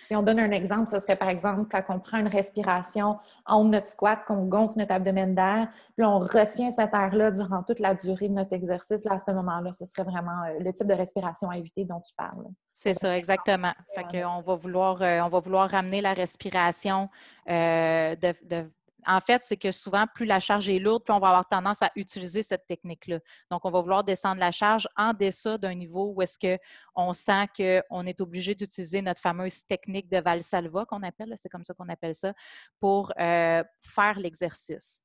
[0.07, 3.61] si on donne un exemple, ce serait par exemple quand on prend une respiration en
[3.61, 7.63] haut de notre squat, qu'on gonfle notre abdomen d'air, puis on retient cet air-là durant
[7.63, 9.05] toute la durée de notre exercice.
[9.05, 12.01] Là, à ce moment-là, ce serait vraiment euh, le type de respiration à éviter dont
[12.01, 12.47] tu parles.
[12.73, 13.73] C'est ça, exactement.
[13.95, 17.11] Fait qu'on va vouloir, euh, on va vouloir ramener la respiration
[17.47, 18.71] de
[19.07, 21.83] en fait, c'est que souvent, plus la charge est lourde, plus on va avoir tendance
[21.83, 23.21] à utiliser cette technique-là.
[23.51, 27.47] Donc, on va vouloir descendre la charge en dessous d'un niveau où est-ce qu'on sent
[27.57, 31.89] qu'on est obligé d'utiliser notre fameuse technique de Valsalva qu'on appelle, c'est comme ça qu'on
[31.89, 32.33] appelle ça,
[32.79, 35.03] pour euh, faire l'exercice.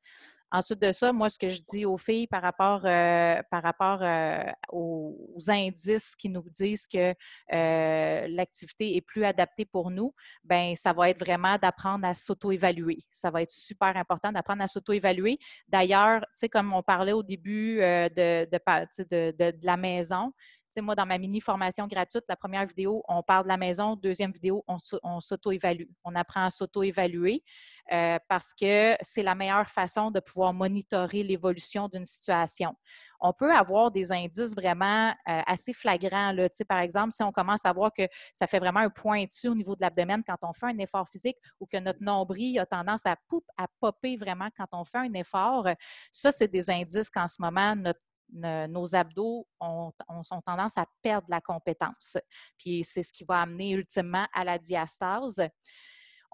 [0.56, 4.04] Ensuite de ça, moi, ce que je dis aux filles par rapport, euh, par rapport
[4.04, 7.16] euh, aux, indices qui nous disent que
[7.54, 10.14] euh, l'activité est plus adaptée pour nous,
[10.44, 13.00] ben ça va être vraiment d'apprendre à s'auto-évaluer.
[13.10, 15.40] Ça va être super important d'apprendre à s'auto-évaluer.
[15.68, 20.32] D'ailleurs, tu sais, comme on parlait au début de, de, de, de la maison,
[20.74, 23.96] sais, moi, dans ma mini formation gratuite, la première vidéo, on parle de la maison.
[23.96, 25.88] Deuxième vidéo, on, s'auto-évalue.
[26.04, 27.44] On apprend à s'auto-évaluer
[27.92, 32.76] euh, parce que c'est la meilleure façon de pouvoir monitorer l'évolution d'une situation.
[33.20, 36.32] On peut avoir des indices vraiment euh, assez flagrants.
[36.32, 36.50] Là.
[36.50, 39.56] Tu par exemple, si on commence à voir que ça fait vraiment un pointu au
[39.56, 43.06] niveau de l'abdomen quand on fait un effort physique ou que notre nombril a tendance
[43.06, 43.16] à,
[43.58, 45.68] à popper vraiment quand on fait un effort,
[46.12, 48.02] ça, c'est des indices qu'en ce moment, notre
[48.34, 52.18] nos abdos ont, ont, tendance à perdre la compétence.
[52.58, 55.48] Puis c'est ce qui va amener ultimement à la diastase.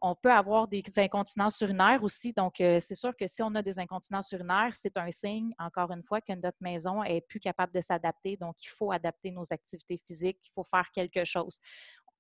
[0.02, 2.32] On peut avoir des incontinences urinaires aussi.
[2.32, 5.92] Donc, euh, c'est sûr que si on a des incontinences urinaires, c'est un signe, encore
[5.92, 8.38] une fois, que notre maison est plus capable de s'adapter.
[8.38, 11.60] Donc, il faut adapter nos activités physiques, il faut faire quelque chose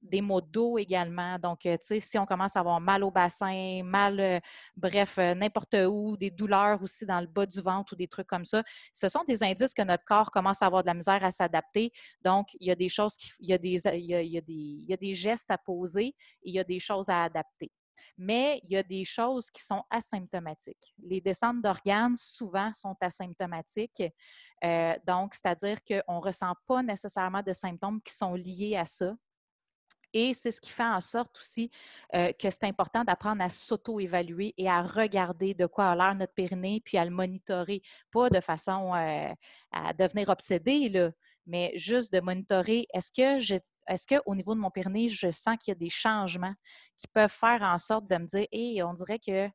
[0.02, 1.38] des maux d'eau également.
[1.40, 4.40] Donc, euh, tu sais, si on commence à avoir mal au bassin, mal, euh,
[4.76, 8.28] bref, euh, n'importe où, des douleurs aussi dans le bas du ventre ou des trucs
[8.28, 11.24] comme ça, ce sont des indices que notre corps commence à avoir de la misère
[11.24, 11.92] à s'adapter.
[12.24, 14.94] Donc, il y a des choses, il, y a des, y a, des, il y
[14.94, 17.72] a des gestes à poser et il y a des choses à adapter.
[18.18, 20.94] Mais il y a des choses qui sont asymptomatiques.
[21.02, 24.04] Les descentes d'organes, souvent, sont asymptomatiques.
[25.08, 29.16] donc, c'est-à-dire qu'on ne ressent pas nécessairement de symptômes qui sont liés à ça.
[30.13, 31.69] Et c'est ce qui fait en sorte aussi
[32.15, 36.34] euh, que c'est important d'apprendre à s'auto-évaluer et à regarder de quoi a l'air notre
[36.34, 39.34] périnée, puis à le monitorer, pas de façon euh,
[39.72, 41.12] à devenir obsédé, là,
[41.45, 45.72] mais juste de monitorer, est-ce que est-ce qu'au niveau de mon périnée, je sens qu'il
[45.72, 46.54] y a des changements
[46.95, 49.50] qui peuvent faire en sorte de me dire, hé, on dirait que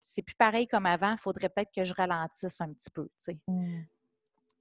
[0.00, 3.14] c'est plus pareil comme avant, il faudrait peut-être que je ralentisse un petit peu, tu
[3.18, 3.38] sais.
[3.48, 3.82] Mmh.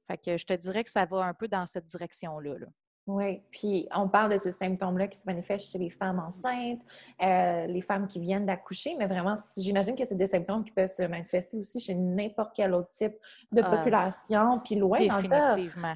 [0.08, 2.58] Fait que je te dirais que ça va un peu dans cette direction-là.
[2.60, 2.68] Là.
[3.08, 6.82] Oui, puis on parle de ces symptômes-là qui se manifestent chez les femmes enceintes,
[7.22, 10.90] euh, les femmes qui viennent d'accoucher, mais vraiment, j'imagine que c'est des symptômes qui peuvent
[10.90, 13.14] se manifester aussi chez n'importe quel autre type
[13.52, 14.60] de ah, population.
[14.66, 15.94] Puis loin, définitivement.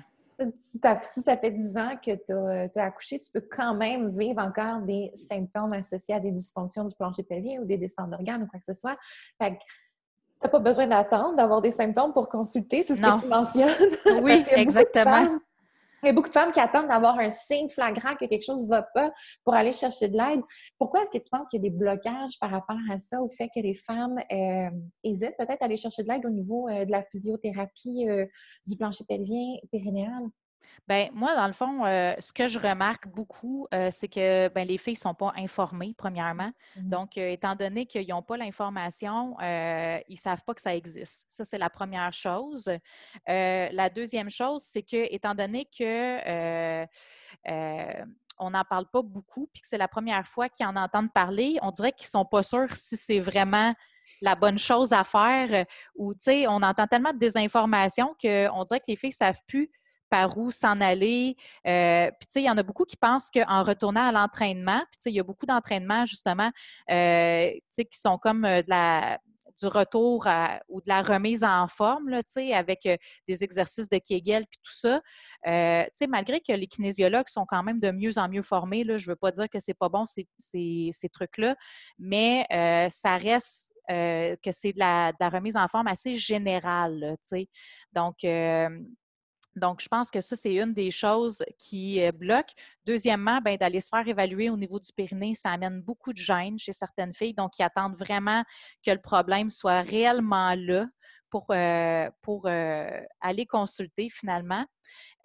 [0.54, 4.82] si, ça fait 10 ans que tu as, accouché, tu peux quand même vivre encore
[4.82, 8.60] des symptômes associés à des dysfonctions du plancher pelvien ou des descentes d'organes ou quoi
[8.60, 8.98] que ce soit.
[9.42, 13.20] Fait que, tu n'as pas besoin d'attendre d'avoir des symptômes pour consulter, c'est ce que
[13.20, 13.70] tu mentionnes.
[14.24, 15.40] Oui, exactement.
[16.04, 18.64] Il y a beaucoup de femmes qui attendent d'avoir un signe flagrant que quelque chose
[18.64, 19.12] ne va pas
[19.44, 20.42] pour aller chercher de l'aide.
[20.78, 23.30] Pourquoi est-ce que tu penses qu'il y a des blocages par rapport à ça, au
[23.30, 24.70] fait que les femmes euh,
[25.04, 28.26] hésitent peut-être à aller chercher de l'aide au niveau euh, de la physiothérapie euh,
[28.66, 30.24] du plancher pelvien périnéal?
[30.88, 34.68] Bien, moi, dans le fond, euh, ce que je remarque beaucoup, euh, c'est que ben,
[34.68, 36.52] les filles ne sont pas informées, premièrement.
[36.76, 40.76] Mmh Donc, euh, étant donné qu'ils n'ont pas l'information, ils ne savent pas que ça
[40.76, 41.26] existe.
[41.30, 42.72] Ça, c'est la première chose.
[43.28, 46.86] la deuxième chose, c'est que, étant donné que
[48.42, 51.60] on n'en parle pas beaucoup, puis que c'est la première fois qu'ils en entendent parler,
[51.62, 53.76] on dirait qu'ils ne sont pas sûrs si c'est vraiment
[54.22, 58.80] la bonne chose à faire ou, tu sais, on entend tellement de désinformation qu'on dirait
[58.80, 59.70] que les filles ne savent plus
[60.10, 61.36] par où s'en aller.
[61.68, 64.80] Euh, puis, tu sais, il y en a beaucoup qui pensent qu'en retournant à l'entraînement,
[64.92, 66.52] puis, tu sais, il y a beaucoup d'entraînements, justement,
[66.90, 69.20] euh, tu sais, qui sont comme euh, de la
[69.60, 70.26] du retour
[70.70, 72.22] ou de la remise en forme, là,
[72.54, 72.88] avec
[73.28, 75.02] des exercices de Kegel puis tout ça.
[76.08, 79.12] Malgré que les kinésiologues sont quand même de mieux en mieux formés, là, je ne
[79.12, 81.58] veux pas dire que c'est pas bon ces, ces, trucs-là,
[81.98, 82.46] mais
[82.90, 87.18] ça reste que c'est de la, de la, remise en forme assez générale.
[87.92, 88.24] Donc,
[89.56, 92.52] donc, je pense que ça, c'est une des choses qui euh, bloque.
[92.86, 96.58] Deuxièmement, ben, d'aller se faire évaluer au niveau du périnée, ça amène beaucoup de gêne
[96.60, 98.44] chez certaines filles, donc qui attendent vraiment
[98.86, 100.88] que le problème soit réellement là
[101.30, 104.66] pour, euh, pour euh, aller consulter finalement.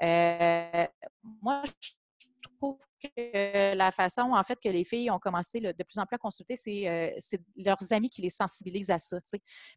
[0.01, 5.99] moi, je trouve que la façon, en fait, que les filles ont commencé de plus
[5.99, 9.19] en plus à consulter, c'est euh, leurs amis qui les sensibilisent à ça.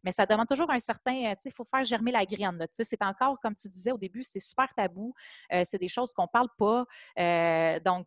[0.04, 2.66] Mais ça demande toujours un certain, euh, il faut faire germer la graine.
[2.72, 5.14] C'est encore, comme tu disais au début, c'est super tabou.
[5.52, 6.84] Euh, c'est des choses qu'on ne parle pas.
[7.84, 8.06] donc,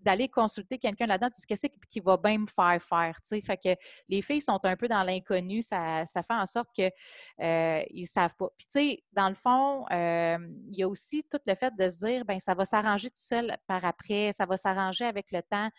[0.00, 3.18] d'aller consulter quelqu'un là-dedans, qu'est-ce qui va bien me faire faire?
[3.24, 5.62] Fait que les filles sont un peu dans l'inconnu.
[5.62, 6.92] Ça, ça, fait en sorte qu'ils
[7.38, 8.48] ne savent pas.
[8.56, 12.06] Puis, tu sais, dans le fond, il y a aussi tout le fait de se
[12.06, 15.70] dire, ben ça va s'arranger tout seul par après ça va s'arranger avec le temps.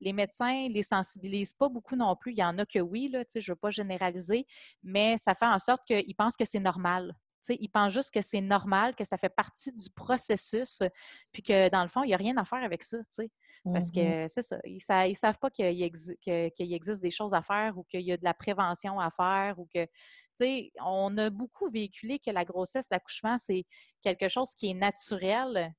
[0.00, 2.32] Les médecins ne les sensibilisent pas beaucoup non plus.
[2.32, 4.46] Il y en a que oui, là, je ne veux pas généraliser,
[4.82, 7.14] mais ça fait en sorte qu'ils pensent que c'est normal.
[7.48, 10.82] ils pensent juste que c'est normal, que ça fait partie du processus,
[11.32, 12.98] puis que dans le fond, il n'y a rien à faire avec ça.
[13.72, 17.78] Parce que mmh c'est ça, ils ne savent pas qu'il existe des choses à faire
[17.78, 19.86] ou qu'il y a de la prévention à faire ou que,
[20.80, 23.64] on a beaucoup véhiculé que la grossesse, l'accouchement, c'est
[24.02, 25.72] quelque chose qui est naturel,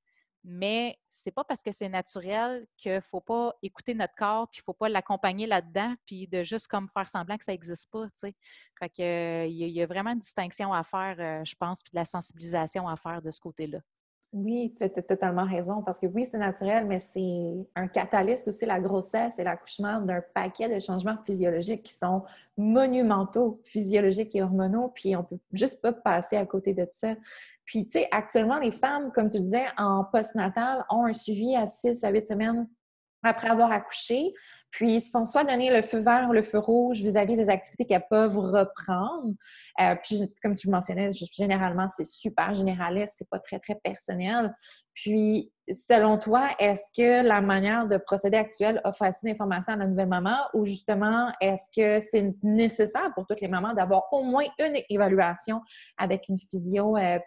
[0.47, 4.59] mais c'est pas parce que c'est naturel qu'il ne faut pas écouter notre corps, puis
[4.59, 7.91] il ne faut pas l'accompagner là-dedans, puis de juste comme faire semblant que ça n'existe
[7.91, 8.35] pas, tu sais.
[8.77, 11.97] Fait que il y, a vraiment une distinction à faire, euh, je pense, puis de
[11.97, 13.79] la sensibilisation à faire de ce côté-là.
[14.33, 18.65] Oui, tu as totalement raison, parce que oui, c'est naturel, mais c'est un catalyste aussi,
[18.65, 22.23] la grossesse et l'accouchement d'un paquet de changements physiologiques qui sont
[22.57, 27.15] monumentaux, physiologiques et hormonaux, puis on peut juste pas passer à côté de ça.
[27.65, 31.67] Puis, tu sais, actuellement, les femmes, comme tu disais, en postnatal, ont un suivi à
[31.67, 32.67] 6 à 8 semaines
[33.23, 34.33] après avoir accouché.
[34.69, 37.49] Puis, ils se font soit donner le feu vert ou le feu rouge vis-à-vis des
[37.49, 39.33] activités qu'elles peuvent reprendre.
[39.79, 44.53] Euh, puis, comme tu le mentionnais, généralement, c'est super généraliste, c'est pas très, très personnel.
[44.93, 49.87] Puis, selon toi, est-ce que la manière de procéder actuelle offre assez d'informations à la
[49.87, 54.45] nouvelle maman ou justement, est-ce que c'est nécessaire pour toutes les mamans d'avoir au moins
[54.59, 55.61] une évaluation
[55.97, 57.19] avec une physio euh,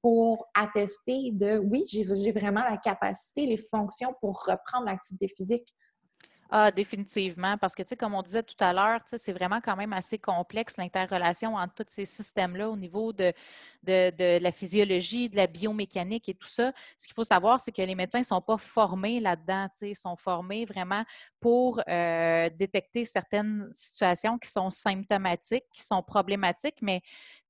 [0.00, 5.74] pour attester de oui, j'ai vraiment la capacité, les fonctions pour reprendre l'activité physique?
[6.52, 9.76] Ah, définitivement, parce que, tu sais, comme on disait tout à l'heure, c'est vraiment quand
[9.76, 13.32] même assez complexe l'interrelation entre tous ces systèmes-là au niveau de,
[13.86, 16.72] la physiologie, de la biomécanique et tout ça.
[16.96, 20.16] Ce qu'il faut savoir, c'est que les médecins ne sont pas formés là-dedans, ils sont
[20.16, 21.04] formés vraiment
[21.38, 27.00] pour euh, détecter certaines situations qui sont symptomatiques, qui sont problématiques, mais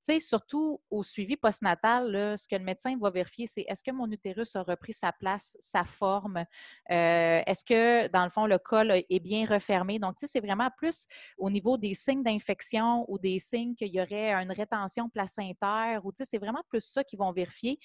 [0.01, 4.09] sais, surtout au suivi postnatal, ce que le médecin va vérifier, c'est est-ce que mon
[4.11, 6.37] utérus a repris sa place, sa forme?
[6.37, 9.99] Euh, est-ce que, dans le fond, le col est bien refermé?
[9.99, 14.33] Donc, c'est vraiment plus au niveau des signes d'infection ou des signes qu'il y aurait
[14.33, 17.79] une rétention placentaire ou, tu c'est vraiment plus ça qu'ils vont vérifier.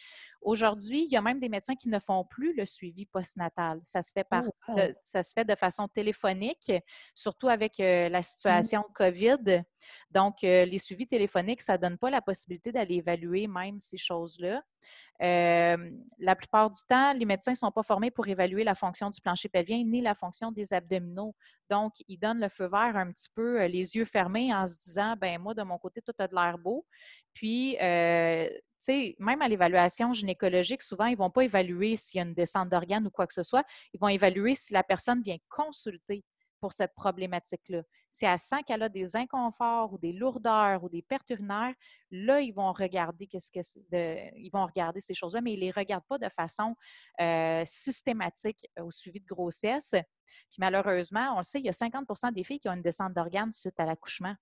[0.46, 3.80] Aujourd'hui, il y a même des médecins qui ne font plus le suivi postnatal.
[3.82, 6.70] Ça se fait par, oh, ça se fait de façon téléphonique,
[7.16, 8.22] surtout avec euh, la mmh.
[8.22, 9.64] situation COVID.
[10.12, 13.96] Donc, euh, les suivis téléphoniques, ça ne donne pas la possibilité d'aller évaluer même ces
[13.96, 14.62] choses-là.
[15.20, 19.10] Euh, la plupart du temps, les médecins ne sont pas formés pour évaluer la fonction
[19.10, 21.34] du plancher pelvien ni la fonction des abdominaux.
[21.68, 25.16] Donc, ils donnent le feu vert un petit peu les yeux fermés en se disant,
[25.20, 26.86] ben moi, de mon côté, tout a de l'air beau.
[27.34, 27.76] Puis,
[29.18, 32.68] même à l'évaluation gynécologique, souvent, ils ne vont pas évaluer s'il y a une descente
[32.68, 33.64] d'organes ou quoi que ce soit.
[33.92, 36.24] Ils vont évaluer si la personne vient consulter
[36.60, 37.82] pour cette problématique-là.
[38.08, 41.74] Si elle sent qu'elle a des inconforts ou des lourdeurs ou des pertes urinaires,
[42.10, 45.70] là, ils vont regarder qu'est-ce que ils vont regarder ces choses-là, mais ils ne les
[45.70, 46.74] regardent pas de façon
[47.20, 49.94] euh, systématique au suivi de grossesse.
[50.50, 53.12] Puis malheureusement, on le sait, il y a 50% des filles qui ont une descente
[53.12, 54.34] d'organes suite à l'accouchement.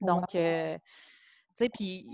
[0.00, 2.06] Donc, euh, tu sais, puis.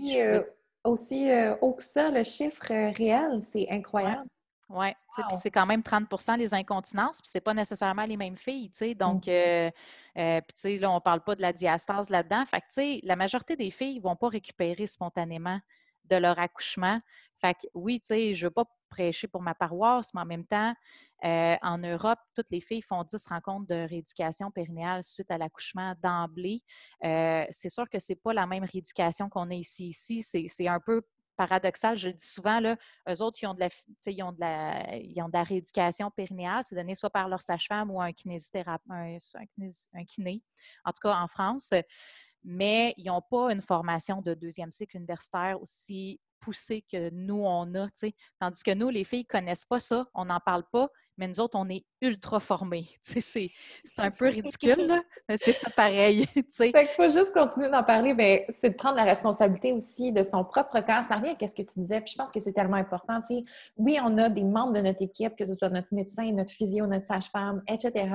[0.87, 1.29] Aussi
[1.61, 4.27] haut que ça, le chiffre réel, c'est incroyable.
[4.69, 8.69] Oui, puis c'est quand même 30% des incontinences, puis c'est pas nécessairement les mêmes filles,
[8.71, 8.95] tu sais.
[8.95, 9.29] Donc, mmh.
[9.29, 9.71] euh,
[10.17, 12.43] euh, puis tu sais, là, on parle pas de la diastase là-dedans.
[12.45, 15.59] Fait que, tu sais, la majorité des filles vont pas récupérer spontanément
[16.09, 16.99] de leur accouchement.
[17.35, 20.45] Fait que, oui, tu sais, je veux pas prêcher pour ma paroisse, mais en même
[20.45, 20.73] temps,
[21.23, 25.93] euh, en Europe, toutes les filles font 10 rencontres de rééducation périnéale suite à l'accouchement
[26.01, 26.61] d'emblée.
[27.01, 29.89] c'est sûr que c'est pas la même rééducation qu'on a ici.
[29.89, 31.01] Ici, c'est un peu
[31.37, 32.75] paradoxal, je le dis souvent, là,
[33.09, 38.01] eux autres, ils ont de la, rééducation périnéale, c'est donné soit par leur sage-femme ou
[38.01, 39.21] un kinésithérapeute,
[39.93, 40.41] un, kiné,
[40.83, 41.73] en tout cas en France,
[42.49, 47.75] mais ils n'ont pas une formation de deuxième cycle universitaire aussi poussée que nous, on
[47.75, 47.87] a,
[48.39, 51.41] tandis que nous, les filles, ne connaissent pas ça, on n'en parle pas, mais nous
[51.41, 52.87] autres, on est ultra formés.
[53.01, 53.49] C'est
[53.97, 56.25] un peu ridicule, mais c'est ça pareil.
[56.51, 60.23] Fait qu'il faut juste continuer d'en parler, mais c'est de prendre la responsabilité aussi de
[60.23, 61.03] son propre corps.
[61.07, 63.19] Ça revient à ce que tu disais, puis je pense que c'est tellement important.
[63.77, 66.85] Oui, on a des membres de notre équipe, que ce soit notre médecin, notre physio,
[66.87, 68.09] notre sage-femme, etc.,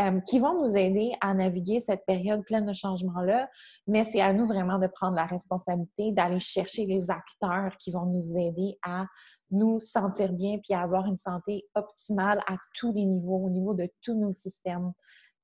[0.00, 3.48] euh, qui vont nous aider à naviguer cette période pleine de changements-là,
[3.86, 8.06] mais c'est à nous vraiment de prendre la responsabilité d'aller chercher les acteurs qui vont
[8.06, 9.06] nous aider à
[9.50, 13.88] nous sentir bien puis avoir une santé optimale à tous les niveaux, au niveau de
[14.02, 14.92] tous nos systèmes.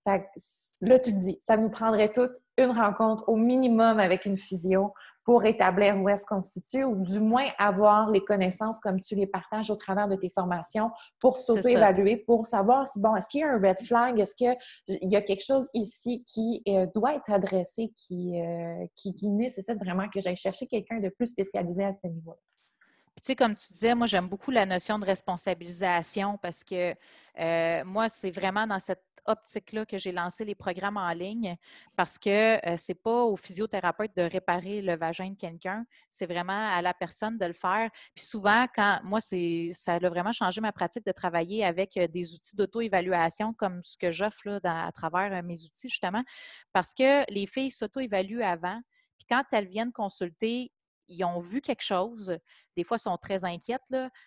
[0.04, 0.26] Fait
[0.80, 4.92] là, tu le dis, ça nous prendrait toute une rencontre au minimum avec une physio
[5.24, 9.14] pour établir où est-ce qu'on se situe ou du moins avoir les connaissances comme tu
[9.14, 13.40] les partages au travers de tes formations pour s'auto-évaluer, pour savoir si, bon, est-ce qu'il
[13.40, 14.56] y a un red flag, est-ce qu'il
[14.86, 19.78] y a quelque chose ici qui euh, doit être adressé, qui, euh, qui, qui nécessite
[19.78, 22.36] vraiment que j'aille chercher quelqu'un de plus spécialisé à ce niveau-là?
[23.24, 26.94] Tu sais, comme tu disais, moi, j'aime beaucoup la notion de responsabilisation parce que
[27.40, 31.56] euh, moi, c'est vraiment dans cette optique-là que j'ai lancé les programmes en ligne
[31.96, 32.28] parce que
[32.68, 36.92] euh, c'est pas au physiothérapeute de réparer le vagin de quelqu'un, c'est vraiment à la
[36.92, 37.88] personne de le faire.
[38.14, 42.34] Puis souvent, quand moi, ça a vraiment changé ma pratique de travailler avec euh, des
[42.34, 46.24] outils d'auto-évaluation comme ce que j'offre à travers mes outils, justement,
[46.74, 48.82] parce que les filles s'auto-évaluent avant.
[49.16, 50.72] Puis quand elles viennent consulter,
[51.08, 52.38] ils ont vu quelque chose.
[52.76, 53.82] Des fois, ils sont très inquiètes.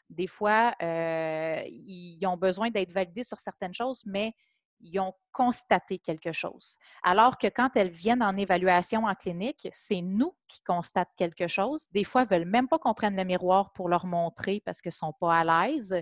[0.09, 4.33] Des fois, euh, ils ont besoin d'être validés sur certaines choses, mais
[4.79, 6.77] ils ont constaté quelque chose.
[7.03, 11.87] Alors que quand elles viennent en évaluation en clinique, c'est nous qui constatons quelque chose.
[11.91, 14.81] Des fois, elles ne veulent même pas qu'on prenne le miroir pour leur montrer parce
[14.81, 15.95] qu'elles ne sont pas à l'aise.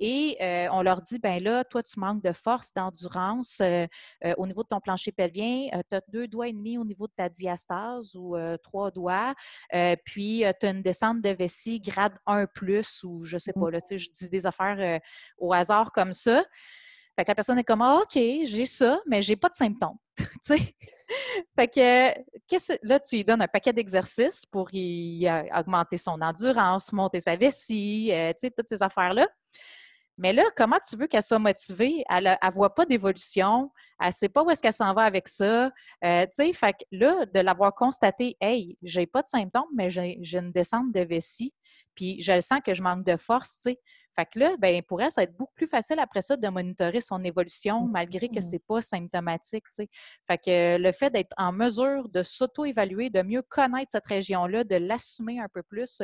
[0.00, 3.86] Et euh, on leur dit, ben là, toi, tu manques de force, d'endurance euh,
[4.24, 5.68] euh, au niveau de ton plancher pelvien.
[5.90, 9.34] tu as deux doigts et demi au niveau de ta diastase ou trois doigts.
[10.04, 13.78] puis, tu as une descente de vessie grade 1 plus ou je sais pas, là,
[13.90, 15.00] je dis des affaires
[15.38, 16.44] au hasard comme ça.
[17.16, 19.98] Fait que la personne est comme, ah, OK, j'ai ça, mais j'ai pas de symptômes.
[21.56, 27.20] fait que là, tu lui donnes un paquet d'exercices pour y, augmenter son endurance, monter
[27.20, 28.10] sa vessie,
[28.56, 29.28] toutes ces affaires-là.
[30.18, 32.04] Mais là, comment tu veux qu'elle soit motivée?
[32.08, 35.26] Elle ne voit pas d'évolution, elle ne sait pas où est-ce qu'elle s'en va avec
[35.26, 35.70] ça.
[36.04, 39.90] Euh, tu sais, fait que là, de l'avoir constaté, hey, j'ai pas de symptômes, mais
[39.90, 41.52] j'ai une descente de vessie,
[41.94, 43.80] puis je sens que je manque de force, tu sais.
[44.16, 46.48] Fait que là, ben, pour elle, ça va être beaucoup plus facile après ça de
[46.48, 49.64] monitorer son évolution malgré que ce n'est pas symptomatique.
[49.74, 49.88] Tu sais.
[50.26, 54.76] Fait que le fait d'être en mesure de s'auto-évaluer, de mieux connaître cette région-là, de
[54.76, 56.00] l'assumer un peu plus,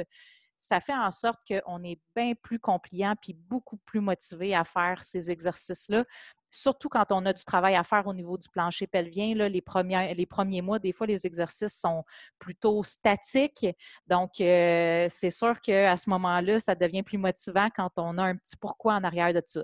[0.61, 5.03] ça fait en sorte qu'on est bien plus compliant puis beaucoup plus motivé à faire
[5.03, 6.05] ces exercices-là.
[6.51, 9.63] Surtout quand on a du travail à faire au niveau du plancher pelvien, là, les,
[9.63, 12.05] premiers, les premiers mois, des fois, les exercices sont
[12.39, 13.67] plutôt statiques.
[14.07, 18.37] Donc, euh, c'est sûr qu'à ce moment-là, ça devient plus motivant quand on a un
[18.37, 19.63] petit pourquoi en arrière de ça.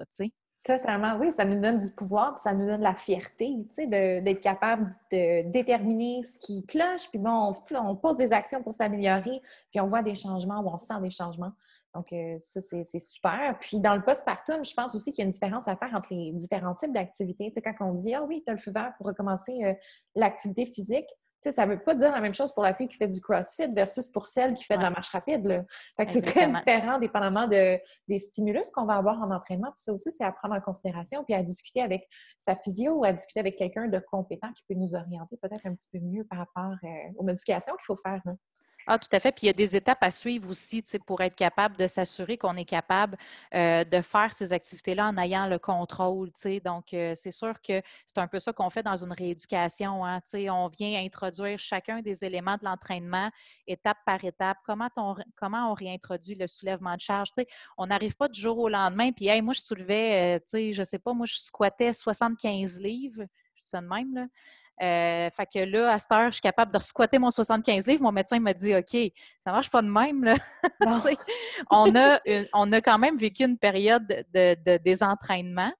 [0.66, 3.86] Totalement, oui, ça nous donne du pouvoir, puis ça nous donne la fierté, tu sais,
[3.86, 9.40] d'être capable de déterminer ce qui cloche, puis bon, on, pose des actions pour s'améliorer,
[9.70, 11.52] puis on voit des changements ou on sent des changements.
[11.94, 13.56] Donc, euh, ça, c'est super.
[13.60, 16.12] Puis, dans le postpartum, je pense aussi qu'il y a une différence à faire entre
[16.12, 17.52] les différents types d'activités.
[17.52, 19.72] Tu sais, quand on dit, ah oui, tu as le feu vert pour recommencer euh,
[20.16, 21.06] l'activité physique,
[21.52, 23.72] ça ne veut pas dire la même chose pour la fille qui fait du CrossFit
[23.72, 25.64] versus pour celle qui fait de la marche rapide.
[26.06, 27.78] c'est très différent dépendamment de,
[28.08, 29.70] des stimulus qu'on va avoir en entraînement.
[29.72, 33.04] Puis ça aussi, c'est à prendre en considération, puis à discuter avec sa physio ou
[33.04, 36.24] à discuter avec quelqu'un de compétent qui peut nous orienter peut-être un petit peu mieux
[36.24, 38.22] par rapport euh, aux modifications qu'il faut faire.
[38.88, 39.32] Ah, tout à fait.
[39.32, 42.56] Puis il y a des étapes à suivre aussi pour être capable de s'assurer qu'on
[42.56, 43.18] est capable
[43.52, 46.30] euh, de faire ces activités-là en ayant le contrôle.
[46.64, 50.04] Donc, euh, c'est sûr que c'est un peu ça qu'on fait dans une rééducation.
[50.04, 53.28] Hein, on vient introduire chacun des éléments de l'entraînement
[53.66, 54.58] étape par étape.
[54.64, 57.30] Comment on, comment on réintroduit le soulèvement de charge?
[57.76, 59.10] on n'arrive pas du jour au lendemain.
[59.10, 63.24] Puis, moi, je soulevais, euh, je ne sais pas, moi, je squattais 75 livres.
[63.56, 64.26] Je ça de même, là.
[64.82, 68.02] Euh, fait que là, à cette heure, je suis capable de squatter mon 75 livres.
[68.02, 68.96] Mon médecin m'a dit OK,
[69.40, 70.22] ça marche pas de même.
[70.24, 70.36] Là.
[71.70, 72.20] on, a
[72.52, 75.72] on a quand même vécu une période de, de désentraînement.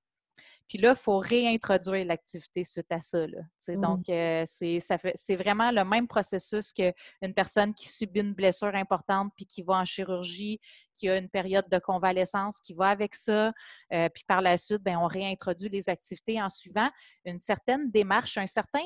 [0.69, 3.27] Puis là, il faut réintroduire l'activité suite à ça.
[3.69, 9.47] Donc, euh, c'est vraiment le même processus qu'une personne qui subit une blessure importante puis
[9.47, 10.59] qui va en chirurgie,
[10.95, 13.53] qui a une période de convalescence, qui va avec ça.
[13.93, 16.91] Euh, puis par la suite, bien, on réintroduit les activités en suivant
[17.25, 18.85] une certaine démarche, un certain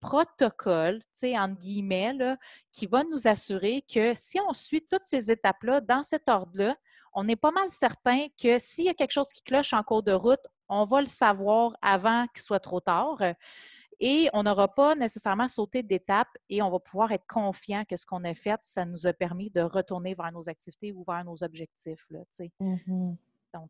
[0.00, 2.16] protocole, tu sais, entre guillemets,
[2.72, 6.74] qui va nous assurer que si on suit toutes ces étapes-là dans cet ordre-là,
[7.12, 10.02] on est pas mal certain que s'il y a quelque chose qui cloche en cours
[10.02, 10.40] de route,
[10.70, 13.20] on va le savoir avant qu'il soit trop tard.
[14.02, 18.06] Et on n'aura pas nécessairement sauté d'étape et on va pouvoir être confiant que ce
[18.06, 21.44] qu'on a fait, ça nous a permis de retourner vers nos activités ou vers nos
[21.44, 22.06] objectifs.
[22.10, 23.16] Là, mm-hmm.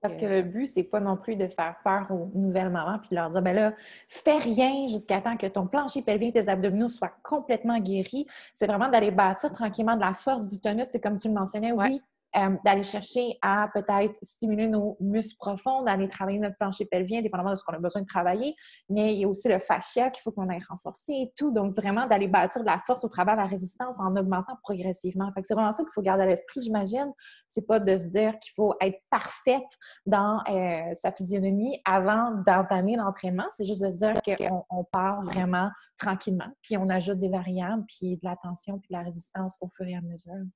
[0.01, 3.09] Parce que le but, c'est pas non plus de faire peur aux nouvelles mamans puis
[3.11, 3.75] de leur dire, ben là,
[4.09, 8.27] fais rien jusqu'à temps que ton plancher pelvien et tes abdominaux soient complètement guéris.
[8.55, 10.87] C'est vraiment d'aller bâtir tranquillement de la force du tonus.
[10.93, 12.01] C'est comme tu le mentionnais, oui,
[12.37, 17.51] euh, d'aller chercher à peut-être stimuler nos muscles profonds, d'aller travailler notre plancher pelvien, dépendamment
[17.51, 18.55] de ce qu'on a besoin de travailler.
[18.89, 21.51] Mais il y a aussi le fascia qu'il faut qu'on aille renforcer et tout.
[21.51, 25.31] Donc, vraiment d'aller bâtir de la force au travers de la résistance en augmentant progressivement.
[25.43, 27.13] c'est vraiment ça qu'il faut garder à l'esprit, j'imagine.
[27.49, 29.71] C'est pas de se dire qu'il faut être parfaite
[30.07, 33.47] dans euh, sa physionomie avant d'entamer l'entraînement.
[33.51, 37.85] C'est juste de se dire qu'on on part vraiment tranquillement, puis on ajoute des variables,
[37.87, 40.47] puis de l'attention, puis de la résistance au fur et à mesure.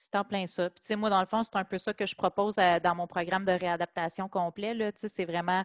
[0.00, 0.70] C'est en plein ça.
[0.70, 3.44] Puis, moi, dans le fond, c'est un peu ça que je propose dans mon programme
[3.44, 4.92] de réadaptation complet.
[4.94, 5.64] C'est vraiment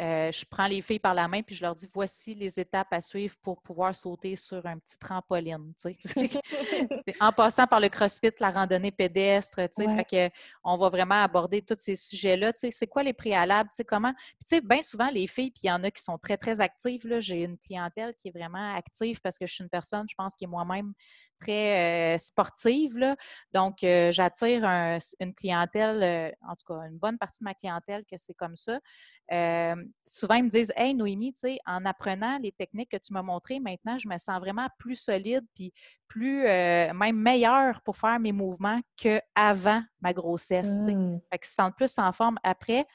[0.00, 2.92] euh, je prends les filles par la main puis je leur dis voici les étapes
[2.92, 5.72] à suivre pour pouvoir sauter sur un petit trampoline.
[7.20, 10.34] en passant par le crossfit, la randonnée pédestre, fait que,
[10.64, 12.52] on va vraiment aborder tous ces sujets-là.
[12.54, 13.70] C'est quoi les préalables?
[13.86, 14.12] Comment?
[14.64, 17.20] Bien souvent, les filles, puis il y en a qui sont très, très actives.
[17.20, 20.34] J'ai une clientèle qui est vraiment active parce que je suis une personne, je pense,
[20.36, 20.92] qui est moi-même
[21.38, 22.96] très euh, sportive.
[22.98, 23.16] Là.
[23.52, 24.64] Donc, euh, j'attire
[25.20, 28.80] une clientèle, en tout cas, une bonne partie de ma clientèle que c'est comme ça
[29.30, 33.22] souvent, ils me disent Hey, Noémie, tu sais, en apprenant les techniques que tu m'as
[33.22, 35.72] montrées, maintenant, je me sens vraiment plus solide puis
[36.08, 40.86] plus, euh, même meilleure pour faire mes mouvements qu'avant ma grossesse.
[40.86, 41.18] Mmh.
[41.32, 42.86] Fait que se sentent plus en forme après.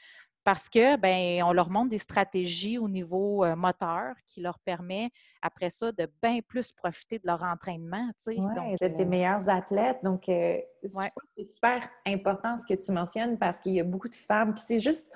[0.44, 5.12] parce que ben on leur montre des stratégies au niveau euh, moteur qui leur permet
[5.42, 8.10] après ça de bien plus profiter de leur entraînement.
[8.26, 8.40] Oui,
[8.80, 10.00] d'être des euh, meilleurs athlètes.
[10.04, 10.58] Donc, euh,
[11.36, 14.54] c'est super important ce que tu mentionnes parce qu'il y a beaucoup de femmes.
[14.54, 15.12] Puis c'est juste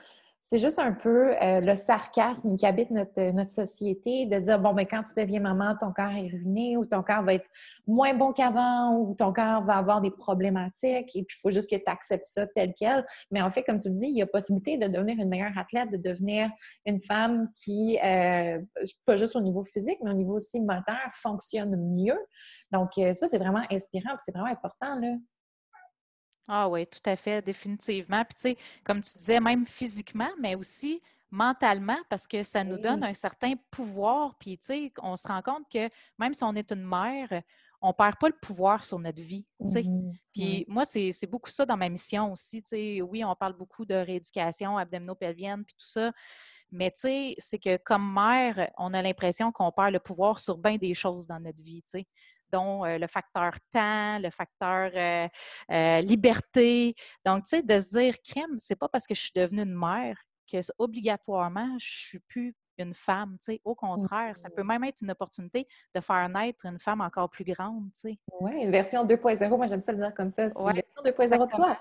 [0.54, 4.74] c'est juste un peu euh, le sarcasme qui habite notre, notre société, de dire, bon,
[4.74, 7.48] mais ben, quand tu deviens maman, ton corps est ruiné ou ton corps va être
[7.88, 11.72] moins bon qu'avant ou ton corps va avoir des problématiques et puis il faut juste
[11.72, 13.04] que tu acceptes ça tel quel.
[13.32, 15.90] Mais en fait, comme tu dis, il y a possibilité de devenir une meilleure athlète,
[15.90, 16.52] de devenir
[16.86, 18.62] une femme qui, euh,
[19.08, 22.20] pas juste au niveau physique, mais au niveau aussi moteur, fonctionne mieux.
[22.72, 25.16] Donc, euh, ça, c'est vraiment inspirant c'est vraiment important, là.
[26.48, 28.24] Ah oui, tout à fait, définitivement.
[28.26, 32.78] Puis tu sais, comme tu disais, même physiquement, mais aussi mentalement, parce que ça nous
[32.78, 34.36] donne un certain pouvoir.
[34.38, 35.90] Puis tu sais, on se rend compte que
[36.20, 37.42] même si on est une mère,
[37.82, 39.46] on ne perd pas le pouvoir sur notre vie.
[39.62, 39.84] tu sais.
[39.84, 42.62] Mmh puis moi, c'est beaucoup ça dans ma mission aussi.
[42.62, 43.02] tu sais.
[43.02, 46.12] Oui, on parle beaucoup de rééducation abdominopelvienne, puis tout ça.
[46.72, 50.58] Mais tu sais, c'est que comme mère, on a l'impression qu'on perd le pouvoir sur
[50.58, 51.84] bien des choses dans notre vie.
[51.84, 52.08] tu sais
[52.54, 55.28] dont euh, le facteur temps, le facteur euh,
[55.72, 56.96] euh, liberté.
[57.26, 59.78] Donc, tu sais, de se dire, crème, c'est pas parce que je suis devenue une
[59.78, 60.18] mère
[60.50, 63.62] que obligatoirement, je suis plus une femme, tu sais.
[63.66, 67.44] Au contraire, ça peut même être une opportunité de faire naître une femme encore plus
[67.44, 68.20] grande, tu sais.
[68.40, 70.50] Oui, une version 2.0, moi j'aime ça le dire comme ça.
[70.50, 71.80] C'est une version 2.0 de toi.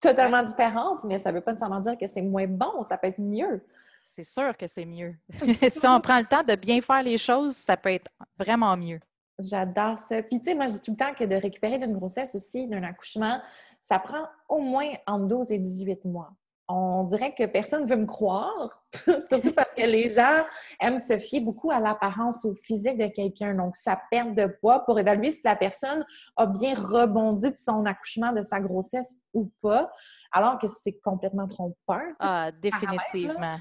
[0.00, 3.06] Totalement différente, mais ça ne veut pas nécessairement dire que c'est moins bon, ça peut
[3.06, 3.64] être mieux.
[4.00, 5.14] C'est sûr que c'est mieux.
[5.68, 8.98] si on prend le temps de bien faire les choses, ça peut être vraiment mieux.
[9.42, 10.22] J'adore ça.
[10.22, 12.66] Puis, tu sais, moi, je dis tout le temps que de récupérer d'une grossesse aussi,
[12.66, 13.40] d'un accouchement,
[13.80, 16.30] ça prend au moins entre 12 et 18 mois.
[16.68, 18.82] On dirait que personne ne veut me croire,
[19.28, 20.44] surtout parce que les gens
[20.80, 23.54] aiment se fier beaucoup à l'apparence, au physique de quelqu'un.
[23.54, 27.84] Donc, sa perte de poids pour évaluer si la personne a bien rebondi de son
[27.84, 29.90] accouchement, de sa grossesse ou pas,
[30.30, 32.02] alors que c'est complètement trompeur.
[32.20, 33.58] Ah, définitivement.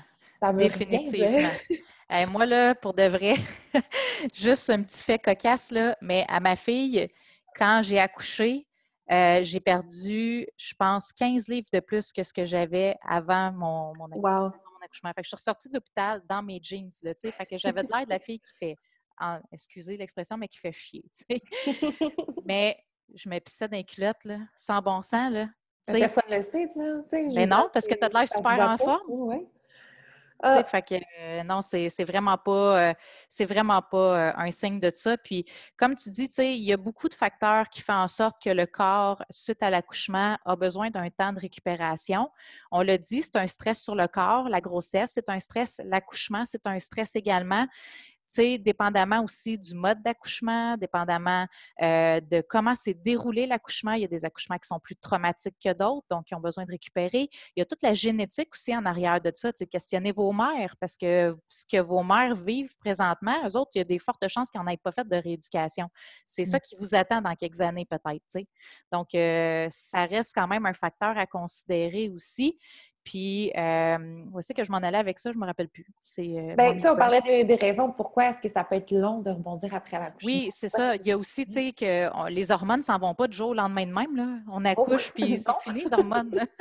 [0.54, 1.50] Définitivement.
[2.30, 3.36] moi, là, pour de vrai,
[4.34, 7.08] juste un petit fait cocasse, là, mais à ma fille,
[7.56, 8.68] quand j'ai accouché,
[9.12, 13.94] euh, j'ai perdu, je pense, 15 livres de plus que ce que j'avais avant mon,
[13.96, 14.06] mon,
[14.82, 15.12] accouchement.
[15.16, 17.92] Fait que je suis ressortie de l'hôpital dans mes jeans, là, fait que j'avais de
[17.92, 18.76] l'air de la fille qui fait,
[19.52, 21.04] excusez l'expression, mais qui fait chier,
[22.46, 22.78] mais
[23.14, 25.48] je me pissais dans les culottes, là, sans bon sens, là.
[25.86, 26.80] Personne ne le sait, tu
[27.10, 27.26] sais.
[27.36, 29.02] Mais non, parce que tu as de l'air super en forme.
[29.08, 29.48] Oui.
[30.44, 30.64] Ah.
[30.64, 32.94] Fait que non, c'est vraiment pas euh,
[33.30, 35.18] c'est vraiment pas euh, un signe de ça.
[35.18, 35.46] Puis
[35.78, 38.66] comme tu dis, il y a beaucoup de facteurs qui font en sorte que le
[38.66, 42.30] corps, suite à l'accouchement, a besoin d'un temps de récupération.
[42.72, 46.44] On l'a dit, c'est un stress sur le corps, la grossesse, c'est un stress, l'accouchement,
[46.46, 47.68] c'est un stress également
[48.36, 51.48] sais, dépendamment aussi du mode d'accouchement, dépendamment
[51.82, 53.94] euh, de comment s'est déroulé l'accouchement.
[53.94, 56.66] Il y a des accouchements qui sont plus traumatiques que d'autres, donc qui ont besoin
[56.66, 57.30] de récupérer.
[57.56, 59.52] Il y a toute la génétique aussi en arrière de ça.
[59.52, 63.82] Questionnez vos mères, parce que ce que vos mères vivent présentement, eux autres, il y
[63.82, 65.88] a des fortes chances qu'ils n'en aient pas fait de rééducation.
[66.26, 66.62] C'est ça mmh.
[66.62, 68.46] qui vous attend dans quelques années peut-être.
[68.92, 72.58] Donc, euh, ça reste quand même un facteur à considérer aussi.
[73.04, 73.97] Puis, euh,
[74.32, 75.32] où que je m'en allais avec ça?
[75.32, 75.88] Je ne me rappelle plus.
[76.02, 79.32] C'est, euh, ben, on parlait des, raisons pourquoi est-ce que ça peut être long de
[79.32, 80.32] rebondir après l'accouchement.
[80.32, 80.95] Oui, c'est ça.
[80.95, 83.49] Il y a aussi, tu sais, que les hormones ne s'en vont pas du jour
[83.49, 84.16] au lendemain de même.
[84.16, 84.28] Là.
[84.52, 86.39] On oh, accouche, puis c'est fini, les hormones.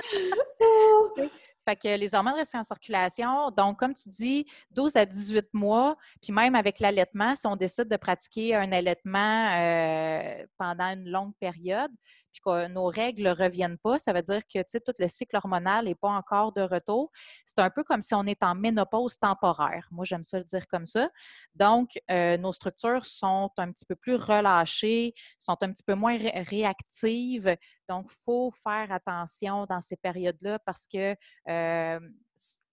[1.69, 3.51] Fait que les hormones restent en circulation.
[3.51, 7.89] Donc, comme tu dis, 12 à 18 mois, puis même avec l'allaitement, si on décide
[7.89, 11.91] de pratiquer un allaitement euh, pendant une longue période,
[12.33, 15.87] puis que nos règles ne reviennent pas, ça veut dire que tout le cycle hormonal
[15.87, 17.11] n'est pas encore de retour.
[17.45, 19.89] C'est un peu comme si on est en ménopause temporaire.
[19.91, 21.11] Moi, j'aime ça le dire comme ça.
[21.55, 26.17] Donc, euh, nos structures sont un petit peu plus relâchées, sont un petit peu moins
[26.19, 27.57] réactives.
[27.89, 31.17] Donc, il faut faire attention dans ces périodes-là parce que
[31.49, 32.01] euh,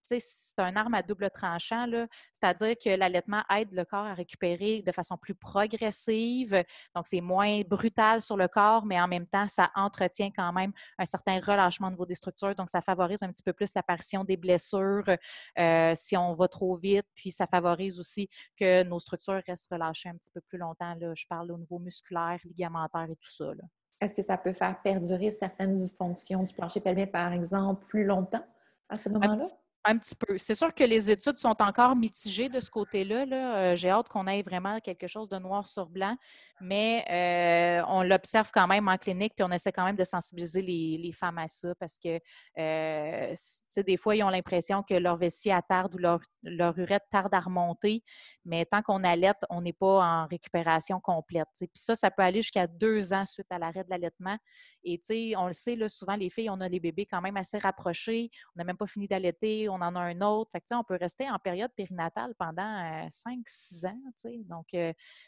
[0.07, 1.85] c'est un arme à double tranchant,
[2.31, 6.63] c'est-à-dire que l'allaitement aide le corps à récupérer de façon plus progressive,
[6.95, 10.71] donc c'est moins brutal sur le corps, mais en même temps, ça entretient quand même
[10.97, 14.23] un certain relâchement au niveau des structures, donc ça favorise un petit peu plus l'apparition
[14.23, 15.03] des blessures
[15.59, 20.09] euh, si on va trop vite, puis ça favorise aussi que nos structures restent relâchées
[20.09, 20.95] un petit peu plus longtemps.
[20.95, 21.13] Là.
[21.15, 23.51] Je parle au niveau musculaire, ligamentaire et tout ça.
[23.99, 28.45] Est-ce que ça peut faire perdurer certaines dysfonctions du plancher pelvien, par exemple, plus longtemps
[28.89, 29.45] à ce moment-là?
[29.85, 30.37] Un petit peu.
[30.37, 33.25] C'est sûr que les études sont encore mitigées de ce côté-là.
[33.31, 36.17] Euh, j'ai hâte qu'on ait vraiment quelque chose de noir sur blanc,
[36.59, 40.61] mais euh, on l'observe quand même en clinique, puis on essaie quand même de sensibiliser
[40.61, 42.19] les, femmes à ça parce que,
[42.57, 43.33] euh,
[43.77, 47.39] des fois, ils ont l'impression que leur vessie attarde ou leur, leur urette tarde à
[47.39, 48.03] remonter,
[48.43, 51.47] mais tant qu'on allaite, on n'est pas en récupération complète.
[51.57, 54.37] Puis ça, ça peut aller jusqu'à deux ans suite à l'arrêt de l'allaitement.
[54.83, 54.99] Et
[55.37, 58.59] on le sait, souvent, les filles, on a les bébés quand même assez rapprochés, on
[58.59, 60.51] n'a même pas fini d'allaiter on en a un autre.
[60.51, 63.99] Fait on peut rester en période périnatale pendant 5-6 ans.
[64.45, 64.67] Donc,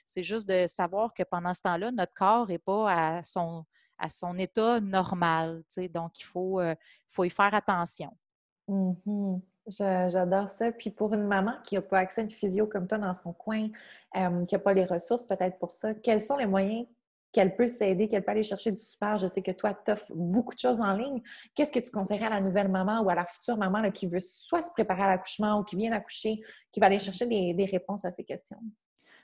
[0.06, 3.66] c'est juste de savoir que pendant ce temps-là, notre corps n'est pas à son,
[3.98, 5.64] à son état normal.
[5.94, 6.62] Donc, il faut,
[7.08, 8.16] faut y faire attention.
[8.68, 9.42] Mm-hmm.
[9.68, 10.72] J'adore ça.
[10.72, 13.34] Puis pour une maman qui n'a pas accès à une physio comme toi dans son
[13.34, 13.70] coin,
[14.14, 16.88] qui n'a pas les ressources peut-être pour ça, quels sont les moyens
[17.32, 19.18] qu'elle peut s'aider, qu'elle peut aller chercher du support.
[19.20, 21.22] Je sais que toi, tu offres beaucoup de choses en ligne.
[21.56, 24.20] Qu'est-ce que tu conseillerais à la nouvelle maman ou à la future maman qui veut
[24.20, 28.06] soit se préparer à l'accouchement ou qui vient d'accoucher, qui va aller chercher des réponses
[28.06, 28.60] à ces questions?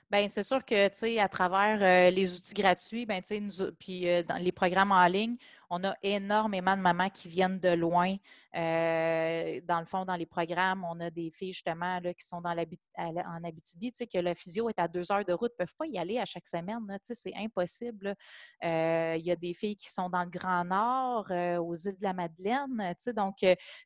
[0.08, 3.72] Bien, c'est sûr que, tu sais, à travers euh, les outils gratuits, bien, tu sais,
[3.76, 5.36] puis euh, dans les programmes en ligne,
[5.68, 8.14] on a énormément de mamans qui viennent de loin.
[8.56, 12.40] Euh, dans le fond, dans les programmes, on a des filles justement là, qui sont
[12.40, 15.64] dans en Abitibi, tu sais, que le physio est à deux heures de route, ne
[15.64, 16.80] peuvent pas y aller à chaque semaine.
[16.88, 18.14] Tu sais, c'est impossible.
[18.62, 21.30] Il y a des filles qui sont dans le Grand Nord,
[21.62, 22.76] aux îles de la Madeleine.
[22.78, 23.36] Tu sais, donc,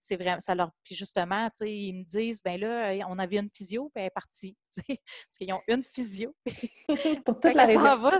[0.00, 0.70] c'est vraiment, ça leur.
[0.84, 4.06] Puis justement, tu sais, ils me disent, ben là, on avait une physio, puis elle
[4.06, 4.56] est partie.
[4.72, 6.32] Tu sais, parce qu'ils ont une physio
[7.24, 8.10] Pour toute la région.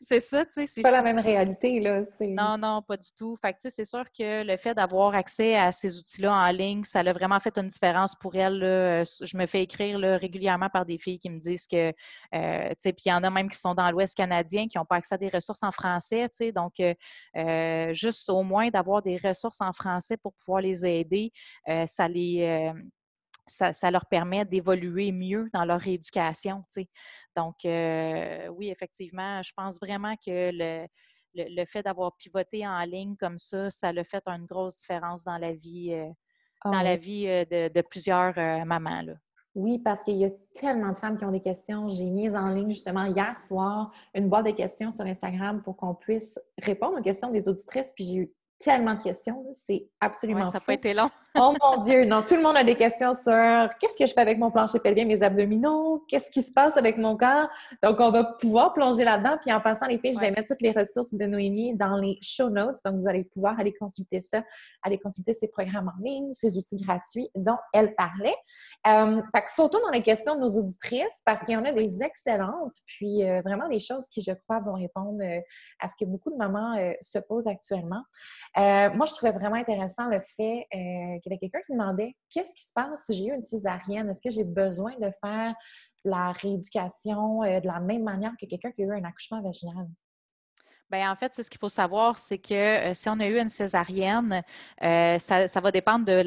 [0.00, 0.66] c'est ça, tu sais.
[0.66, 2.02] C'est pas la même réalité, là.
[2.20, 3.36] Non, non, pas du tout.
[3.36, 7.12] Fait c'est sûr que le fait d'avoir accès à ces outils-là en ligne, ça a
[7.12, 8.60] vraiment fait une différence pour elle.
[9.04, 11.92] Je me fais écrire régulièrement par des filles qui me disent que,
[12.34, 14.78] euh, tu sais, puis il y en a même qui sont dans l'Ouest canadien, qui
[14.78, 16.52] n'ont pas accès à des ressources en français, tu sais.
[16.52, 16.94] Donc, euh,
[17.36, 21.32] euh, juste au moins d'avoir des ressources en français pour pouvoir les aider,
[21.86, 22.72] ça les
[23.46, 26.64] ça, leur permet d'évoluer mieux dans leur éducation.
[27.36, 30.86] Donc, euh, oui, effectivement, je pense vraiment que le,
[31.36, 35.38] le, fait d'avoir pivoté en ligne comme ça, ça a fait une grosse différence dans
[35.38, 36.08] la vie, euh,
[36.64, 38.34] ah dans la vie euh, de, plusieurs
[38.66, 39.02] mamans.
[39.02, 39.14] Là.
[39.56, 41.88] Oui, parce qu'il y a tellement de femmes qui ont des questions.
[41.88, 45.94] J'ai mis en ligne justement hier soir une boîte de questions sur Instagram pour qu'on
[45.94, 47.92] puisse répondre aux questions des auditrices.
[47.96, 49.44] Puis j'ai eu tellement de questions.
[49.52, 51.10] C'est absolument Ça n'a pas été long.
[51.38, 52.04] oh mon Dieu!
[52.04, 54.78] Non, tout le monde a des questions sur qu'est-ce que je fais avec mon plancher
[54.78, 57.48] pelvien, mes abdominaux, qu'est-ce qui se passe avec mon corps?
[57.82, 59.36] Donc, on va pouvoir plonger là-dedans.
[59.40, 62.18] Puis en passant, les filles, je vais mettre toutes les ressources de Noémie dans les
[62.22, 62.76] show notes.
[62.84, 64.42] Donc, vous allez pouvoir aller consulter ça,
[64.82, 68.36] aller consulter ses programmes en ligne, ses outils gratuits dont elle parlait.
[68.86, 71.72] Euh, fait que surtout dans les questions de nos auditrices, parce qu'il y en a
[71.72, 75.40] des excellentes, puis euh, vraiment des choses qui, je crois, vont répondre euh,
[75.80, 78.02] à ce que beaucoup de mamans se posent actuellement.
[78.58, 82.16] Euh, moi, je trouvais vraiment intéressant le fait euh, qu'il y avait quelqu'un qui demandait
[82.30, 84.08] qu'est-ce qui se passe si j'ai eu une césarienne?
[84.08, 85.54] Est-ce que j'ai besoin de faire
[86.04, 89.86] la rééducation euh, de la même manière que quelqu'un qui a eu un accouchement vaginal?
[90.88, 94.44] Bien, en fait, ce qu'il faut savoir, c'est que si on a eu une césarienne,
[94.80, 96.22] ça, va dépendre de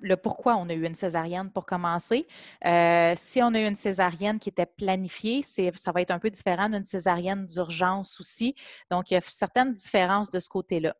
[0.00, 2.26] le pourquoi on a eu une césarienne pour commencer.
[2.60, 6.68] si on a eu une césarienne qui était planifiée, ça va être un peu différent
[6.68, 8.56] d'une césarienne d'urgence aussi.
[8.90, 10.92] Donc, il y a certaines différences de ce côté-là.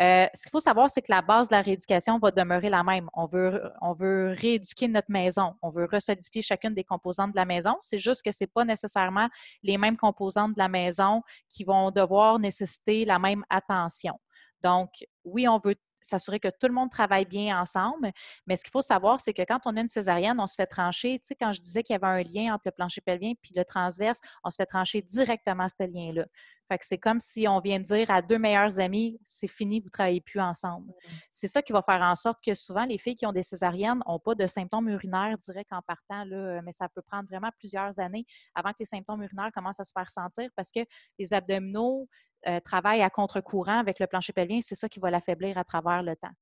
[0.00, 2.82] Euh, ce qu'il faut savoir, c'est que la base de la rééducation va demeurer la
[2.82, 3.08] même.
[3.12, 5.54] On veut, on veut rééduquer notre maison.
[5.62, 7.76] On veut resolidifier chacune des composantes de la maison.
[7.80, 9.28] C'est juste que ce n'est pas nécessairement
[9.62, 14.18] les mêmes composantes de la maison qui vont devoir nécessiter la même attention.
[14.62, 14.90] Donc,
[15.24, 18.12] oui, on veut s'assurer que tout le monde travaille bien ensemble.
[18.46, 20.66] Mais ce qu'il faut savoir, c'est que quand on a une césarienne, on se fait
[20.66, 21.18] trancher.
[21.20, 23.38] Tu sais, quand je disais qu'il y avait un lien entre le plancher pelvien et
[23.54, 26.24] le transverse, on se fait trancher directement ce lien-là.
[26.68, 29.80] Fait que c'est comme si on vient de dire à deux meilleurs amis, c'est fini,
[29.80, 30.92] vous ne travaillez plus ensemble.
[31.30, 34.00] C'est ça qui va faire en sorte que souvent, les filles qui ont des césariennes
[34.06, 37.98] n'ont pas de symptômes urinaires directs en partant, là, mais ça peut prendre vraiment plusieurs
[38.00, 38.24] années
[38.54, 40.80] avant que les symptômes urinaires commencent à se faire sentir parce que
[41.18, 42.08] les abdominaux,
[42.46, 46.02] euh, travaille à contre-courant avec le plancher pelvien, c'est ça qui va l'affaiblir à travers
[46.02, 46.32] le temps.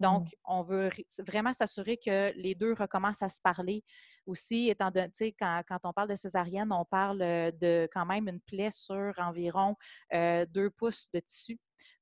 [0.00, 0.32] Donc, mmh.
[0.46, 0.90] on veut
[1.26, 3.84] vraiment s'assurer que les deux recommencent à se parler
[4.26, 8.26] aussi, étant donné, quand, quand on parle de césarienne, on parle euh, de quand même
[8.26, 9.76] une plaie sur environ
[10.14, 11.58] euh, deux pouces de tissu.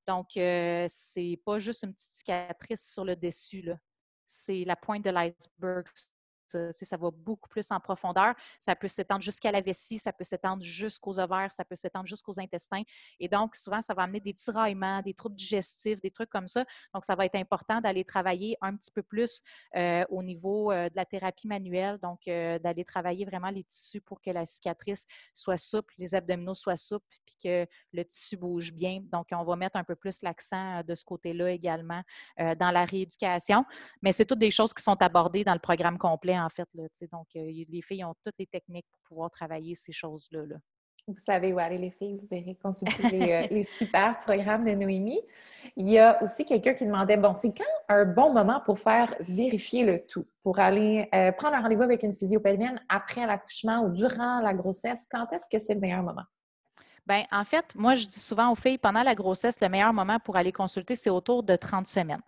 [0.06, 3.68] Donc, euh, c'est pas juste une petite cicatrice sur le dessus,
[4.24, 5.86] c'est la pointe de l'iceberg
[6.48, 8.34] ça va beaucoup plus en profondeur.
[8.58, 12.40] Ça peut s'étendre jusqu'à la vessie, ça peut s'étendre jusqu'aux ovaires, ça peut s'étendre jusqu'aux
[12.40, 12.82] intestins.
[13.20, 16.64] Et donc, souvent, ça va amener des tiraillements, des troubles digestifs, des trucs comme ça.
[16.94, 19.42] Donc, ça va être important d'aller travailler un petit peu plus
[19.76, 24.00] euh, au niveau euh, de la thérapie manuelle, donc euh, d'aller travailler vraiment les tissus
[24.00, 28.72] pour que la cicatrice soit souple, les abdominaux soient souples, puis que le tissu bouge
[28.72, 29.00] bien.
[29.12, 32.02] Donc, on va mettre un peu plus l'accent de ce côté-là également
[32.38, 33.64] dans la rééducation.
[34.02, 36.68] Mais c'est toutes des choses qui sont abordées dans le programme complet en fait.
[36.74, 40.58] Là, donc, les filles ont toutes les techniques pour pouvoir travailler ces choses-là.
[41.08, 42.18] Vous savez où aller, les filles.
[42.18, 45.22] Vous irez consulter euh, les, super programmes de Noémie.
[45.74, 49.14] Il y a aussi quelqu'un qui demandait bon, c'est quand un bon moment pour faire
[49.20, 53.88] vérifier le tout, pour aller euh, prendre un rendez-vous avec une physiopelvienne après l'accouchement ou
[53.88, 55.06] durant la grossesse?
[55.10, 56.24] Quand est-ce que c'est le meilleur moment?
[57.06, 60.18] Bien, en fait, moi, je dis souvent aux filles, pendant la grossesse, le meilleur moment
[60.18, 62.20] pour aller consulter, c'est autour de 30 semaines.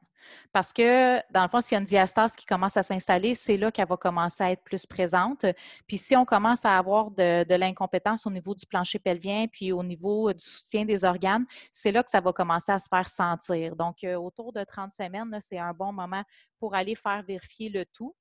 [0.53, 3.57] Parce que, dans le fond, s'il y a une diastase qui commence à s'installer, c'est
[3.57, 5.47] là qu'elle va commencer à être plus présente.
[5.87, 9.83] Puis si on commence à avoir de, l'incompétence au niveau du plancher pelvien, puis au
[9.83, 13.77] niveau du soutien des organes, c'est là que ça va commencer à se faire sentir.
[13.77, 16.23] Donc, euh, autour de 30 semaines, c'est un bon moment
[16.59, 18.15] pour aller faire vérifier le tout.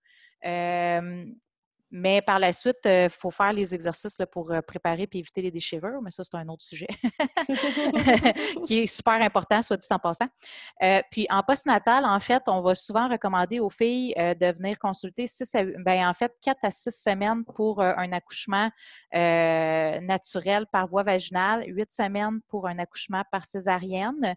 [0.45, 1.25] Euh,
[1.91, 5.41] mais par la suite, il euh, faut faire les exercices pour euh, préparer et éviter
[5.41, 6.87] les déchirures, mais ça, c'est un autre sujet
[8.65, 10.27] qui est super important, soit dit en passant.
[10.83, 15.25] Euh, puis en postnatal, en fait, on va souvent recommander aux filles de venir consulter
[15.25, 18.69] six ben, en fait, quatre à six semaines pour un accouchement
[19.13, 24.35] naturel par voie vaginale, huit semaines pour un accouchement par césarienne.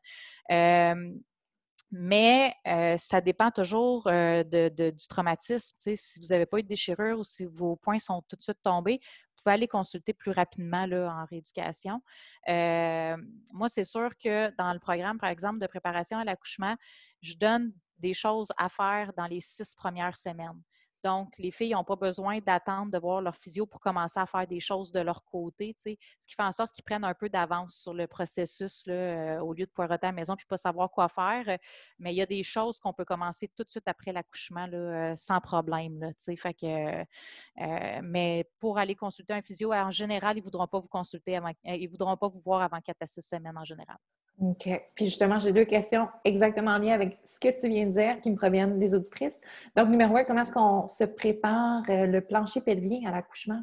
[1.95, 5.77] Mais euh, ça dépend toujours euh, du traumatisme.
[5.79, 8.63] Si vous n'avez pas eu de déchirure ou si vos points sont tout de suite
[8.63, 12.01] tombés, vous pouvez aller consulter plus rapidement là, en rééducation.
[12.49, 13.17] Euh,
[13.53, 16.77] moi, c'est sûr que dans le programme, par exemple, de préparation à l'accouchement,
[17.21, 20.61] je donne des choses à faire dans les six premières semaines.
[21.05, 24.47] Donc, les filles n'ont pas besoin d'attendre de voir leur physio pour commencer à faire
[24.47, 25.91] des choses de leur côté, ce
[26.27, 29.67] qui fait en sorte qu'ils prennent un peu d'avance sur le processus euh, au lieu
[29.67, 31.59] de poireauter à la maison puis pas savoir quoi faire.
[31.99, 35.15] Mais il y a des choses qu'on peut commencer tout de suite après l'accouchement euh,
[35.17, 36.13] sans problème.
[36.63, 37.05] Euh,
[38.03, 41.39] mais pour aller consulter un physio, en général, ils ne voudront pas vous consulter
[41.89, 43.99] voudront pas vous voir avant 4 à 6 semaines en général.
[44.43, 44.69] OK.
[44.97, 48.21] Puis justement, j'ai deux questions exactement en lien avec ce que tu viens de dire
[48.21, 49.41] qui me proviennent des auditrices.
[49.77, 53.63] Donc, numéro un, comment est-ce qu'on se prépare euh, le plancher pelvien à l'accouchement?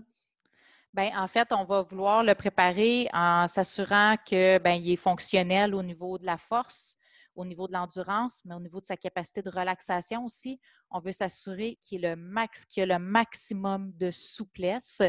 [0.94, 5.76] Bien, en fait, on va vouloir le préparer en s'assurant que ben, il est fonctionnel
[5.76, 6.96] au niveau de la force,
[7.36, 10.62] au niveau de l'endurance, mais au niveau de sa capacité de relaxation aussi.
[10.92, 15.02] On veut s'assurer qu'il le max, qu'il ait le maximum de souplesse.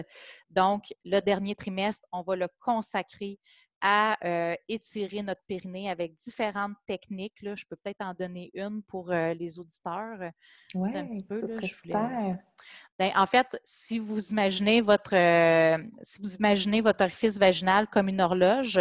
[0.51, 3.39] Donc, le dernier trimestre, on va le consacrer
[3.81, 7.41] à euh, étirer notre périnée avec différentes techniques.
[7.43, 7.55] Là.
[7.55, 10.19] Je peux peut-être en donner une pour euh, les auditeurs.
[10.75, 12.39] Oui, petit peu, ça super.
[12.99, 18.09] Ben, en fait, si vous imaginez votre euh, si vous imaginez votre orifice vaginal comme
[18.09, 18.79] une horloge,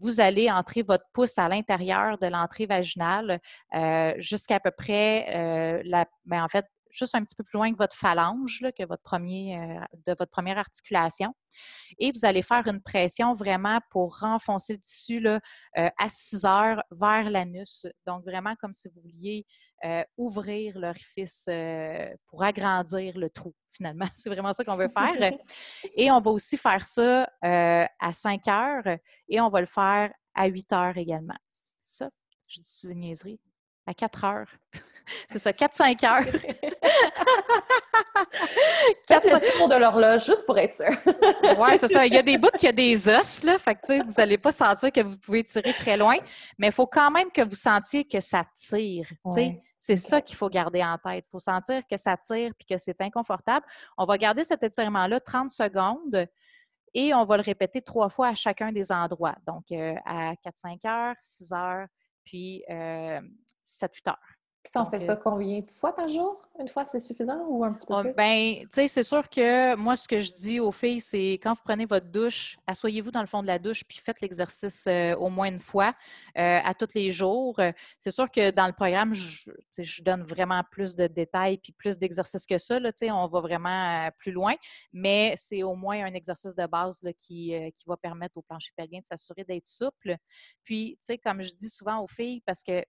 [0.00, 3.40] vous allez entrer votre pouce à l'intérieur de l'entrée vaginale
[4.18, 7.96] jusqu'à peu près la, ben, en fait, juste un petit peu plus loin que votre
[7.96, 11.34] phalange, euh, de votre première articulation.
[11.98, 15.40] Et vous allez faire une pression vraiment pour renfoncer le tissu là,
[15.76, 17.86] euh, à 6 heures vers l'anus.
[18.06, 19.44] Donc, vraiment comme si vous vouliez
[19.84, 21.48] euh, ouvrir l'orifice
[22.26, 24.06] pour agrandir le trou, finalement.
[24.16, 25.32] C'est vraiment ça qu'on veut faire.
[25.96, 30.46] et on va aussi faire ça à 5 heures et on va le faire à
[30.46, 31.36] 8 heures également.
[31.82, 32.08] Ça,
[32.48, 33.40] je dis une niaiserie.
[33.86, 34.50] À 4 heures.
[35.30, 36.24] C'est ça, 4-5 heures.
[39.06, 40.86] 4 tours de l'horloge, juste pour être sûr.
[41.58, 42.06] oui, c'est ça.
[42.06, 43.58] Il y a des bouts qui a des os, là.
[43.58, 46.16] Fait que, vous n'allez pas sentir que vous pouvez tirer très loin,
[46.58, 49.06] mais il faut quand même que vous sentiez que ça tire.
[49.78, 51.24] C'est ça qu'il faut garder en tête.
[51.28, 53.66] Il faut sentir que ça tire puis que c'est inconfortable.
[53.98, 56.26] On va garder cet étirement-là 30 secondes
[56.94, 59.36] et on va le répéter trois fois à chacun des endroits.
[59.46, 61.86] Donc, euh, à 4-5 heures, 6 heures,
[62.24, 63.20] puis euh,
[63.62, 64.33] 7-8 heures.
[64.64, 66.40] Puis on fait ça combien de fois par jour?
[66.58, 68.14] Une fois, c'est suffisant ou un petit peu plus?
[68.14, 71.52] Ben, tu sais, c'est sûr que moi, ce que je dis aux filles, c'est quand
[71.52, 75.14] vous prenez votre douche, asseyez-vous dans le fond de la douche puis faites l'exercice euh,
[75.16, 75.94] au moins une fois
[76.38, 77.60] euh, à tous les jours.
[77.98, 81.98] C'est sûr que dans le programme, je, je donne vraiment plus de détails puis plus
[81.98, 82.80] d'exercices que ça.
[82.80, 84.54] Là, on va vraiment euh, plus loin,
[84.94, 88.72] mais c'est au moins un exercice de base là, qui, qui va permettre au plancher
[88.74, 90.16] pelvien de s'assurer d'être souple.
[90.62, 92.82] Puis, tu sais, comme je dis souvent aux filles, parce que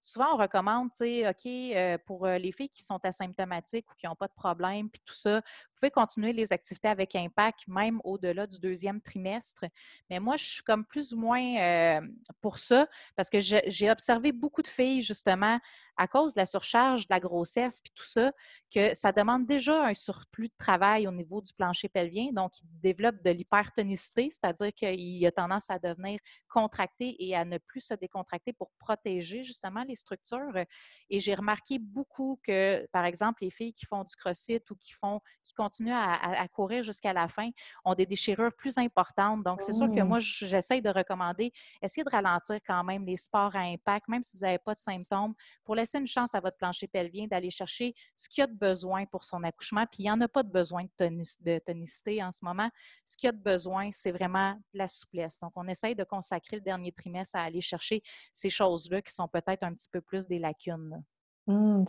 [0.00, 3.94] souvent, on recommande, tu sais, OK, euh, pour euh, les filles qui sont asymptomatiques ou
[3.96, 5.42] qui n'ont pas de problème, puis tout ça,
[5.80, 9.64] pouvez continuer les activités avec impact, même au-delà du deuxième trimestre.
[10.08, 12.00] Mais moi, je suis comme plus ou moins euh,
[12.40, 15.58] pour ça, parce que j'ai observé beaucoup de filles, justement,
[15.96, 18.32] à cause de la surcharge de la grossesse, puis tout ça,
[18.74, 22.30] que ça demande déjà un surplus de travail au niveau du plancher pelvien.
[22.32, 26.18] Donc, il développe de l'hypertonicité, c'est-à-dire qu'il a tendance à devenir
[26.48, 30.56] contracté et à ne plus se décontracter pour protéger justement les structures.
[31.10, 34.92] Et j'ai remarqué beaucoup que, par exemple, les filles qui font du crossfit ou qui
[34.92, 35.52] font, qui
[35.90, 37.50] à, courir jusqu'à la fin
[37.84, 39.42] ont des déchirures plus importantes.
[39.42, 40.08] Donc, c'est sûr que mmh.
[40.08, 41.52] moi, j'essaye de recommander,
[41.82, 44.80] essayez de ralentir quand même les sports à impact, même si vous n'avez pas de
[44.80, 48.46] symptômes, pour laisser une chance à votre plancher pelvien d'aller chercher ce qu'il y a
[48.46, 49.84] de besoin pour son accouchement.
[49.86, 52.70] Puis, il n'y en a pas de besoin de, tonicité en ce moment.
[53.04, 55.38] Ce qu'il y a de besoin, c'est vraiment la souplesse.
[55.40, 58.02] Donc, on essaye de consacrer le dernier trimestre à aller chercher
[58.32, 61.02] ces choses-là qui sont peut-être un petit peu plus des lacunes.
[61.46, 61.84] Mmh,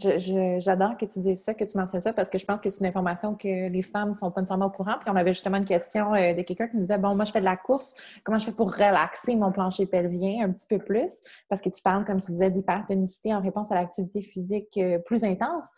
[0.59, 2.79] j'adore que tu dises ça, que tu mentionnes ça, parce que je pense que c'est
[2.79, 4.95] une information que les femmes ne sont pas nécessairement au courant.
[4.99, 7.31] Puis on avait justement une question euh, de quelqu'un qui nous disait Bon, moi, je
[7.31, 7.93] fais de la course,
[8.23, 11.21] comment je fais pour relaxer mon plancher pelvien un petit peu plus?
[11.49, 15.23] Parce que tu parles, comme tu disais, d'hypertonicité en réponse à l'activité physique euh, plus
[15.23, 15.69] intense.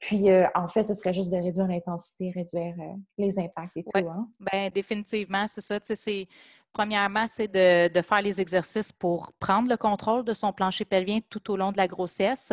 [0.00, 2.74] Puis, euh, en fait, ce serait juste de réduire l'intensité, réduire
[3.16, 4.06] les impacts et tout.
[4.06, 4.28] Hein?
[4.52, 5.78] Bien, définitivement, c'est ça.
[6.74, 11.20] Premièrement, c'est de, de, faire les exercices pour prendre le contrôle de son plancher pelvien
[11.30, 12.52] tout au long de la grossesse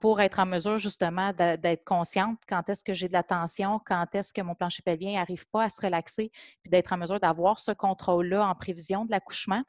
[0.00, 4.14] pour être en mesure justement d'être consciente quand est-ce que j'ai de la tension, quand
[4.14, 6.30] est-ce que mon plancher pelvien n'arrive pas à se relaxer,
[6.62, 9.62] puis d'être en mesure d'avoir ce contrôle-là en prévision de l'accouchement.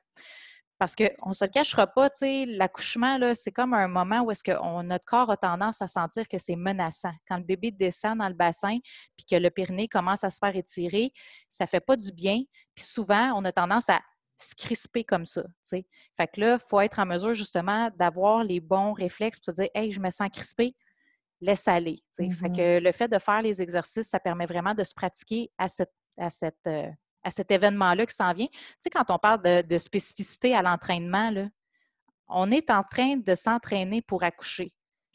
[0.80, 2.10] Parce qu'on ne se le cachera pas,
[2.48, 6.40] l'accouchement, c'est comme un moment où est-ce que notre corps a tendance à sentir que
[6.40, 7.14] c'est menaçant.
[7.28, 8.80] Quand le bébé descend dans le bassin,
[9.16, 11.12] puis que le périnée commence à se faire étirer,
[11.50, 12.42] ça ne fait pas du bien.
[12.74, 14.02] Puis souvent, on a tendance à
[14.44, 15.44] se crisper comme ça.
[15.64, 15.84] Fait
[16.28, 19.70] que là, il faut être en mesure justement d'avoir les bons réflexes pour se dire
[19.74, 20.76] Hey, je me sens crispé,
[21.40, 22.04] laisse aller.
[22.12, 22.56] Fait mm-hmm.
[22.56, 25.94] que le fait de faire les exercices, ça permet vraiment de se pratiquer à, cette,
[26.18, 26.90] à, cette, euh,
[27.24, 28.48] à cet événement-là qui s'en vient.
[28.48, 31.32] Tu sais, quand on parle de, de spécificité à l'entraînement,
[32.28, 34.72] on est en train de s'entraîner pour accoucher.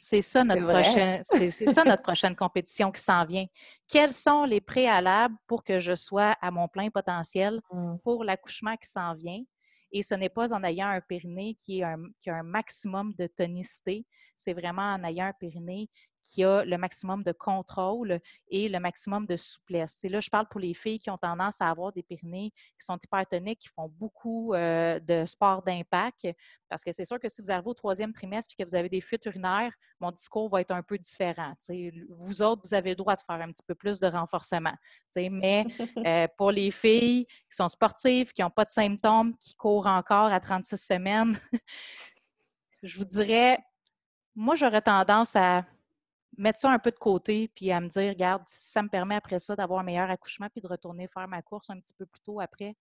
[0.09, 3.47] C'est ça, notre prochaine, c'est, ça notre prochaine compétition qui s'en vient.
[3.89, 7.97] Quels sont les préalables pour que je sois à mon plein potentiel mmh.
[8.05, 9.43] pour l'accouchement qui s'en vient?
[9.91, 11.97] Et ce n'est pas en ayant un périnée qui, a
[12.29, 15.91] un maximum de tonicité, c'est vraiment en ayant un périnée
[16.27, 20.03] qui a le maximum de contrôle et le maximum de souplesse.
[20.05, 22.99] là, je parle pour les filles qui ont tendance à avoir des périnées qui sont
[23.03, 26.27] hypertoniques, qui font beaucoup euh, de sport d'impact,
[26.68, 28.89] parce que c'est sûr que si vous arrivez au troisième trimestre et que vous avez
[28.89, 31.55] des fuites urinaires, mon discours va être un peu différent.
[32.11, 34.74] Vous autres, vous avez le droit de faire un petit peu plus de renforcement.
[35.16, 35.64] Mais
[36.07, 40.33] euh, pour les filles qui sont sportives, qui n'ont pas de symptômes, qui courent encore
[40.33, 41.39] à 36 semaines,
[42.83, 43.59] je vous dirais,
[44.35, 45.64] moi, j'aurais tendance à
[46.37, 49.16] mettre ça un peu de côté, puis à me dire, regarde, si ça me permet
[49.16, 52.07] après ça d'avoir un meilleur accouchement, puis de retourner faire ma course un petit peu
[52.07, 52.76] plus tôt après,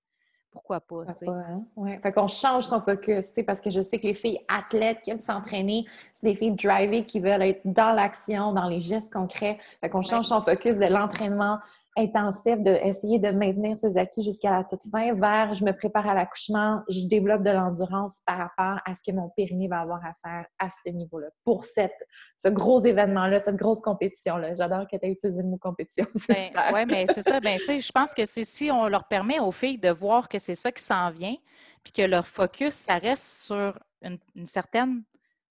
[0.56, 1.04] pourquoi pas?
[1.28, 1.64] Hein?
[1.76, 2.00] Ouais.
[2.02, 5.20] Fait qu'on change son focus, parce que je sais que les filles athlètes qui aiment
[5.20, 9.58] s'entraîner, c'est des filles drivées qui veulent être dans l'action, dans les gestes concrets.
[9.82, 11.60] Fait qu'on change son focus de l'entraînement
[11.98, 16.14] intensif d'essayer de, maintenir ses acquis jusqu'à la toute fin vers je me prépare à
[16.14, 20.14] l'accouchement, je développe de l'endurance par rapport à ce que mon périnée va avoir à
[20.24, 24.56] faire à ce niveau-là pour cette, ce gros événement-là, cette grosse compétition-là.
[24.56, 26.06] J'adore que tu aies utilisé le mot compétition.
[26.28, 27.40] Ben, oui, mais c'est ça.
[27.40, 30.56] Ben, je pense que c'est si on leur permet aux filles de voir que c'est
[30.56, 31.36] ça qui s'en vient,
[31.84, 35.04] puis que leur focus, ça reste sur une, certaine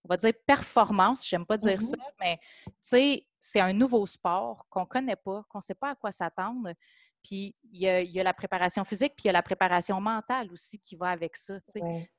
[0.04, 1.96] on va dire performance, j'aime pas dire mm-hmm.
[1.96, 5.74] ça, mais tu sais, c'est un nouveau sport qu'on ne connaît pas, qu'on ne sait
[5.74, 6.72] pas à quoi s'attendre.
[7.22, 10.78] Puis il y, a, la préparation physique, puis il y a la préparation mentale aussi
[10.78, 11.54] qui va avec ça.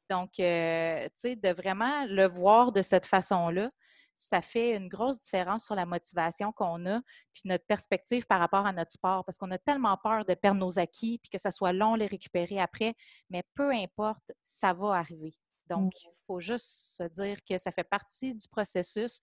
[0.10, 3.70] Donc, euh, tu sais, de vraiment le voir de cette façon-là,
[4.16, 7.02] ça fait une grosse différence sur la motivation qu'on a,
[7.34, 10.60] puis notre perspective par rapport à notre sport, parce qu'on a tellement peur de perdre
[10.60, 12.96] nos acquis, puis que ça soit long les récupérer après,
[13.30, 15.36] mais peu importe, ça va arriver.
[15.70, 16.08] Donc, mmh.
[16.08, 19.22] il faut juste se dire que ça fait partie du processus.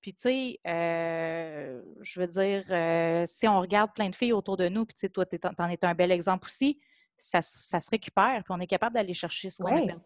[0.00, 4.56] Puis, tu sais, euh, je veux dire, euh, si on regarde plein de filles autour
[4.56, 6.80] de nous, puis tu sais, toi, tu en es un bel exemple aussi,
[7.16, 10.02] ça, se récupère, puis on est capable d'aller chercher ce qu'on a perdu.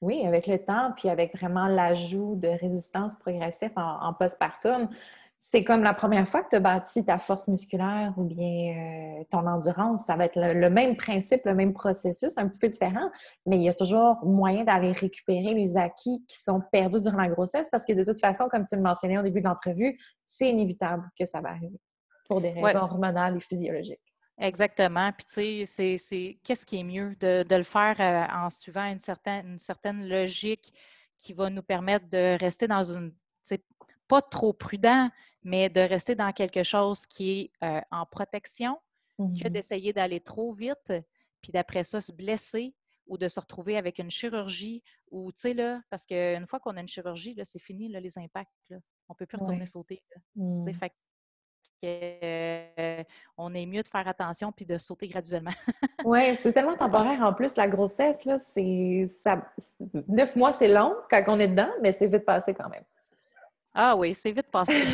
[0.00, 4.88] Oui, avec le temps, puis avec vraiment l'ajout de résistance progressive en, en postpartum
[5.40, 9.24] c'est comme la première fois que tu as bâti ta force musculaire ou bien euh,
[9.30, 10.04] ton endurance.
[10.04, 13.10] Ça va être le, même principe, le même processus, un petit peu différent,
[13.46, 17.28] mais il y a toujours moyen d'aller récupérer les acquis qui sont perdus durant la
[17.28, 20.50] grossesse parce que de toute façon, comme tu le mentionnais au début de l'entrevue, c'est
[20.50, 21.80] inévitable que ça va arriver
[22.28, 24.00] pour des raisons hormonales et physiologiques.
[24.40, 25.10] Exactement.
[25.12, 29.00] Puis, tu sais, c'est qu'est-ce qui est mieux de, le faire euh, en suivant une
[29.00, 30.72] certaine, une certaine logique
[31.16, 33.12] qui va nous permettre de rester dans une,
[34.08, 35.10] pas trop prudent,
[35.42, 38.78] mais de rester dans quelque chose qui est euh, en protection
[39.18, 40.92] que mmh d'essayer d'aller trop vite,
[41.42, 42.74] puis d'après ça se blesser
[43.08, 46.76] ou de se retrouver avec une chirurgie ou, tu sais, là, parce qu'une fois qu'on
[46.76, 48.52] a une chirurgie, là, c'est fini, là, les impacts.
[48.70, 48.78] Là.
[49.08, 50.02] On ne peut plus retourner sauter.
[50.36, 50.72] Mmh.
[50.74, 50.92] Fait
[51.84, 53.04] euh,
[53.36, 55.52] on est mieux de faire attention puis de sauter graduellement.
[56.04, 57.22] oui, c'est tellement temporaire.
[57.22, 59.06] En plus, la grossesse, là, c'est
[60.08, 62.84] neuf mois, c'est long quand on est dedans, mais c'est vite passé quand même.
[63.80, 64.74] Ah oui, c'est vite passé.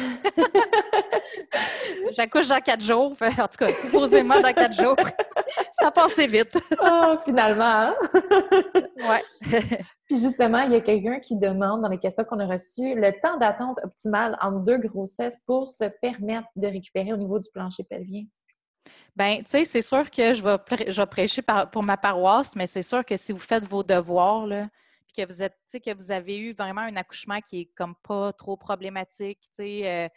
[2.10, 3.16] J'accouche dans quatre jours.
[3.22, 4.96] En tout cas, supposément dans quatre jours.
[5.72, 6.58] Ça passait vite.
[6.82, 7.64] oh, finalement.
[7.64, 7.94] Hein?
[8.74, 9.60] oui.
[10.04, 13.10] Puis justement, il y a quelqu'un qui demande dans les questions qu'on a reçues le
[13.22, 17.84] temps d'attente optimal entre deux grossesses pour se permettre de récupérer au niveau du plancher
[17.84, 18.24] pelvien?
[19.16, 20.58] Bien, tu sais, c'est sûr que je vais,
[20.92, 21.40] je prêcher
[21.72, 24.68] pour ma paroisse, mais c'est sûr que si vous faites vos devoirs, là,
[25.14, 28.56] que vous êtes, que vous avez eu vraiment un accouchement qui est comme pas trop
[28.56, 30.08] problématique, euh,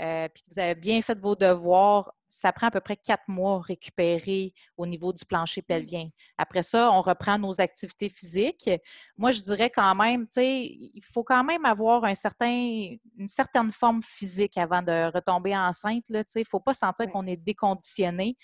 [0.00, 3.28] euh, puis que vous avez bien fait vos devoirs, ça prend à peu près quatre
[3.28, 6.08] mois récupérer au niveau du plancher pelvien.
[6.36, 8.68] Après ça, on reprend nos activités physiques.
[9.16, 13.28] Moi, je dirais quand même, tu sais, il faut quand même avoir un certain, une
[13.28, 16.04] certaine forme physique avant de retomber enceinte.
[16.08, 18.36] Il ne faut pas sentir qu'on est déconditionné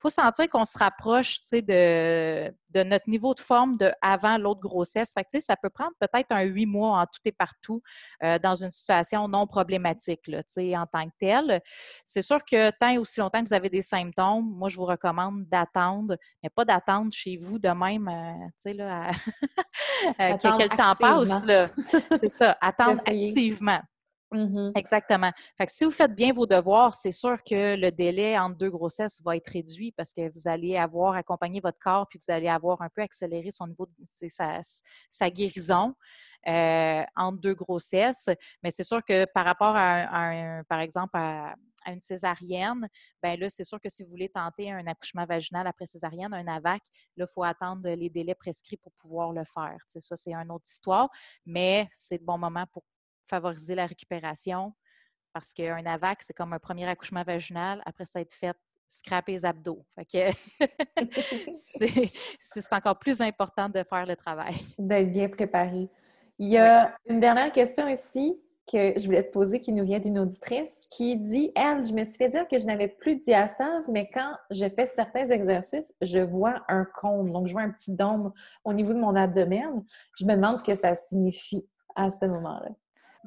[0.00, 5.12] faut sentir qu'on se rapproche de, de notre niveau de forme de avant l'autre grossesse.
[5.12, 7.82] Fait ça peut prendre peut-être un huit mois en tout et partout
[8.22, 10.42] euh, dans une situation non problématique là,
[10.80, 11.60] en tant que telle.
[12.04, 14.86] C'est sûr que tant et aussi longtemps que vous avez des symptômes, moi, je vous
[14.86, 19.10] recommande d'attendre, mais pas d'attendre chez vous de même, euh, là,
[20.18, 22.20] à, que, le temps passe.
[22.20, 23.80] C'est ça, attendre activement.
[24.30, 25.32] Mmh Exactement.
[25.56, 28.70] Fait que si vous faites bien vos devoirs, c'est sûr que le délai entre deux
[28.70, 32.48] grossesses va être réduit parce que vous allez avoir accompagné votre corps puis vous allez
[32.48, 34.60] avoir un peu accéléré son niveau, de, sa,
[35.08, 35.94] sa guérison.
[36.46, 38.30] Euh, entre deux grossesses.
[38.62, 41.54] Mais c'est sûr que par rapport à, par exemple, à,
[41.86, 42.88] une césarienne,
[43.22, 46.46] ben là, c'est sûr que si vous voulez tenter un accouchement vaginal après césarienne, un
[46.46, 46.82] AVAC,
[47.16, 49.78] là, il faut attendre les délais prescrits pour pouvoir le faire.
[49.86, 51.08] ça, c'est une autre histoire,
[51.44, 52.84] mais c'est le bon moment pour
[53.28, 54.74] favoriser la récupération
[55.32, 57.82] parce qu'un AVAC, c'est comme un premier accouchement vaginal.
[57.86, 58.56] Après ça être fait,
[58.88, 59.84] scraper les abdos.
[59.94, 60.34] Fait
[62.38, 64.54] c'est encore plus important de faire le travail.
[64.78, 65.88] D'être bien préparé.
[66.38, 69.98] Il y a une dernière question ici que je voulais te poser qui nous vient
[69.98, 73.22] d'une auditrice qui dit Elle, je me suis fait dire que je n'avais plus de
[73.22, 77.32] diastase, mais quand je fais certains exercices, je vois un cône.
[77.32, 78.32] Donc, je vois un petit dôme
[78.64, 79.84] au niveau de mon abdomen.
[80.18, 81.64] Je me demande ce que ça signifie
[81.96, 82.70] à ce moment-là.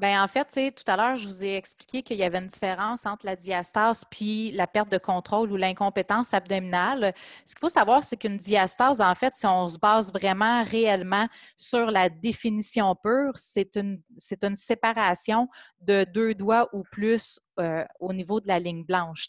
[0.01, 3.05] Bien, en fait, tout à l'heure, je vous ai expliqué qu'il y avait une différence
[3.05, 7.13] entre la diastase puis la perte de contrôle ou l'incompétence abdominale.
[7.45, 11.27] Ce qu'il faut savoir, c'est qu'une diastase, en fait, si on se base vraiment réellement
[11.55, 14.01] sur la définition pure, c'est une,
[14.41, 15.47] une séparation
[15.81, 19.27] de deux doigts ou plus euh, au niveau de la ligne blanche.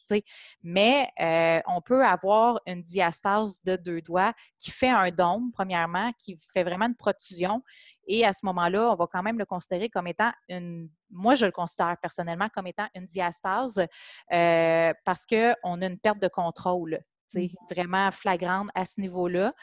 [0.62, 6.12] Mais euh, on peut avoir une diastase de deux doigts qui fait un dôme, premièrement,
[6.18, 7.62] qui fait vraiment une protrusion.
[8.06, 10.88] Et à ce moment-là, on va quand même le considérer comme étant une.
[11.10, 13.78] Moi, je le considère personnellement comme étant une diastase
[14.32, 17.00] euh, parce qu'on a une perte de contrôle.
[17.34, 19.54] Mmh vraiment flagrante à ce niveau-là.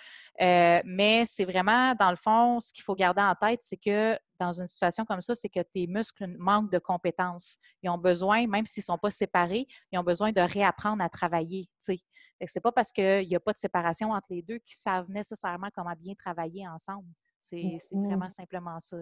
[0.42, 4.18] Euh, mais c'est vraiment, dans le fond, ce qu'il faut garder en tête, c'est que
[4.40, 7.58] dans une situation comme ça, c'est que tes muscles manquent de compétences.
[7.84, 11.10] Ils ont besoin, même s'ils ne sont pas séparés, ils ont besoin de réapprendre à
[11.10, 11.70] travailler.
[11.80, 15.10] Ce n'est pas parce qu'il n'y a pas de séparation entre les deux qu'ils savent
[15.10, 17.08] nécessairement comment bien travailler ensemble.
[17.40, 18.98] C'est mmh vraiment simplement ça.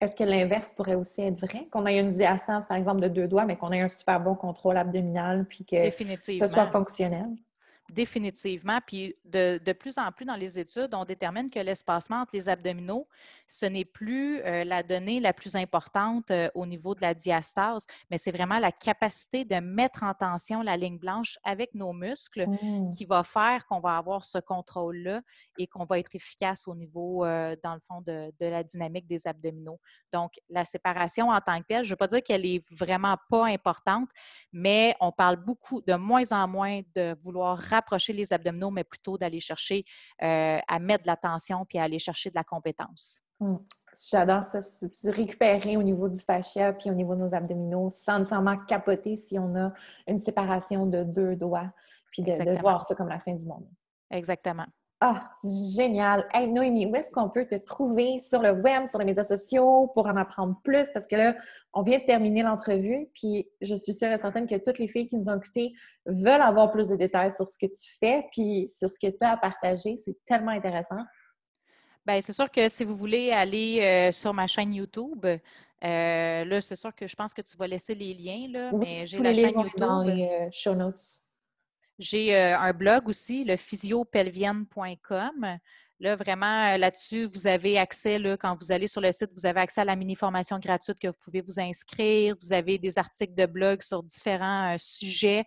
[0.00, 1.62] Est-ce que l'inverse pourrait aussi être vrai?
[1.70, 4.34] Qu'on ait une diastase, par exemple, de deux doigts, mais qu'on ait un super bon
[4.34, 7.28] contrôle abdominal puis que ce soit fonctionnel?
[7.90, 8.78] Définitivement.
[8.86, 13.06] Puis de, plus en plus dans les études, on détermine que l'espacement entre les abdominaux,
[13.46, 17.86] ce n'est plus euh, la donnée la plus importante euh, au niveau de la diastase,
[18.10, 22.46] mais c'est vraiment la capacité de mettre en tension la ligne blanche avec nos muscles
[22.46, 22.90] mmh.
[22.90, 25.20] qui va faire qu'on va avoir ce contrôle-là
[25.58, 29.06] et qu'on va être efficace au niveau, euh, dans le fond, de, de, la dynamique
[29.06, 29.78] des abdominaux.
[30.10, 33.16] Donc, la séparation en tant que telle, je ne veux pas dire qu'elle est vraiment
[33.28, 34.08] pas importante,
[34.52, 39.18] mais on parle beaucoup, de moins en moins de vouloir rapprocher les abdominaux, mais plutôt
[39.18, 39.84] d'aller chercher
[40.22, 43.20] euh, à mettre de la tension puis à aller chercher de la compétence.
[43.40, 43.64] Hum,
[44.10, 44.58] j'adore ça,
[45.04, 49.38] récupérer au niveau du fascia puis au niveau de nos abdominaux sans nécessairement capoter si
[49.38, 49.72] on a
[50.06, 51.72] une séparation de deux doigts,
[52.10, 53.66] puis de voir ça comme la fin du monde.
[54.10, 54.66] Exactement.
[55.06, 55.30] Ah,
[55.76, 56.26] génial!
[56.32, 59.90] Hey Noémie, où est-ce qu'on peut te trouver sur le web, sur les médias sociaux
[59.92, 60.90] pour en apprendre plus?
[60.94, 61.36] Parce que là,
[61.74, 65.10] on vient de terminer l'entrevue, puis je suis sûre et certaine que toutes les filles
[65.10, 65.74] qui nous ont écoutées
[66.06, 69.18] veulent avoir plus de détails sur ce que tu fais, puis sur ce que tu
[69.20, 69.98] as à partager.
[69.98, 71.02] C'est tellement intéressant.
[72.06, 75.38] Bien, c'est sûr que si vous voulez aller euh, sur ma chaîne YouTube, euh,
[76.46, 79.18] là, c'est sûr que je pense que tu vas laisser les liens, là, mais j'ai
[79.18, 79.80] la chaîne YouTube.
[79.80, 81.20] Dans les euh, show notes.
[81.98, 85.58] J'ai euh, un blog aussi, le physiopelvienne.com.
[86.00, 89.46] Là, vraiment, euh, là-dessus, vous avez accès, là, quand vous allez sur le site, vous
[89.46, 92.34] avez accès à la mini-formation gratuite que vous pouvez vous inscrire.
[92.42, 95.44] Vous avez des articles de blog sur différents euh, sujets,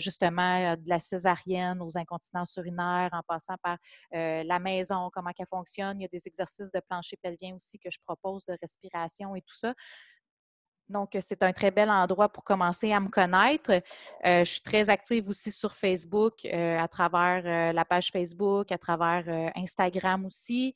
[0.00, 3.76] justement, de la césarienne aux incontinences urinaires, en passant par
[4.12, 6.00] la maison, comment elle fonctionne.
[6.00, 9.42] Il y a des exercices de plancher pelvien aussi que je propose de respiration et
[9.42, 9.74] tout ça.
[10.88, 13.70] Donc, c'est un très bel endroit pour commencer à me connaître.
[14.24, 18.70] Euh, je suis très active aussi sur Facebook, euh, à travers euh, la page Facebook,
[18.70, 19.24] à travers
[19.56, 20.74] Instagram aussi.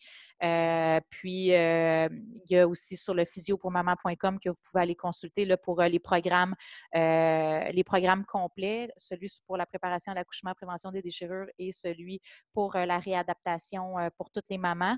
[1.11, 5.83] Puis, il y a aussi sur le physiopourmaman.com que vous pouvez aller consulter là, pour
[5.83, 6.55] les programmes,
[6.95, 12.21] les programmes complets, celui pour la préparation à l'accouchement, prévention des déchirures et celui
[12.53, 14.97] pour la réadaptation pour toutes les mamans.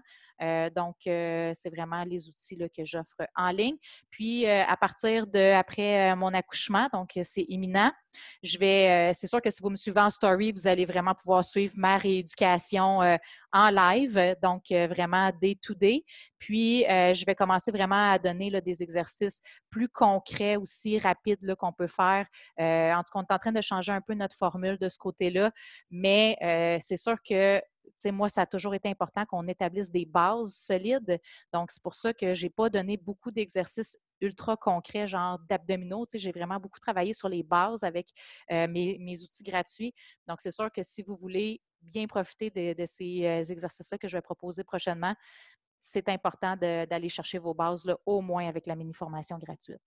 [0.74, 3.76] donc, c'est vraiment les outils que j'offre en ligne.
[4.10, 7.90] Puis, à partir de après mon accouchement, donc c'est imminent,
[8.42, 11.44] je vais, c'est sûr que si vous me suivez en story, vous allez vraiment pouvoir
[11.44, 13.00] suivre ma rééducation
[13.52, 16.04] en live, donc vraiment day to day.
[16.38, 21.86] Puis, je vais commencer vraiment à donner des exercices plus concrets aussi, rapides qu'on peut
[21.86, 22.26] faire.
[22.58, 24.98] en tout cas, on est en train de changer un peu notre formule de ce
[24.98, 25.50] côté-là,
[25.90, 26.36] mais
[26.80, 27.60] c'est sûr que
[28.10, 31.20] moi, ça a toujours été important qu'on établisse des bases solides.
[31.52, 36.06] Donc, c'est pour ça que je n'ai pas donné beaucoup d'exercices ultra concrets, genre d'abdominaux.
[36.12, 38.08] J'ai vraiment beaucoup travaillé sur les bases avec
[38.50, 39.94] mes, outils gratuits.
[40.26, 44.22] Donc, c'est sûr que si vous voulez bien profiter de, ces exercices-là que je vais
[44.22, 45.14] proposer prochainement,
[45.78, 49.80] c'est important d'aller chercher vos bases là, au moins avec la mini-formation gratuite.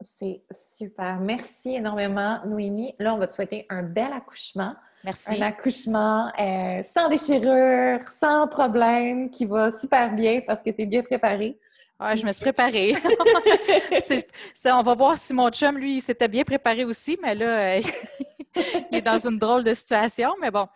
[0.00, 1.20] C'est super.
[1.20, 2.94] Merci énormément, Noémie.
[2.98, 4.74] Là, on va te souhaiter un bel accouchement.
[5.04, 5.36] Merci.
[5.36, 10.86] Un accouchement euh, sans déchirure, sans problème, qui va super bien parce que tu es
[10.86, 11.58] bien préparée.
[12.00, 12.94] Ouais, je me suis préparée.
[14.66, 17.80] on va voir si mon chum, lui, s'était bien préparé aussi, mais là, euh,
[18.90, 20.66] il est dans une drôle de situation, mais bon,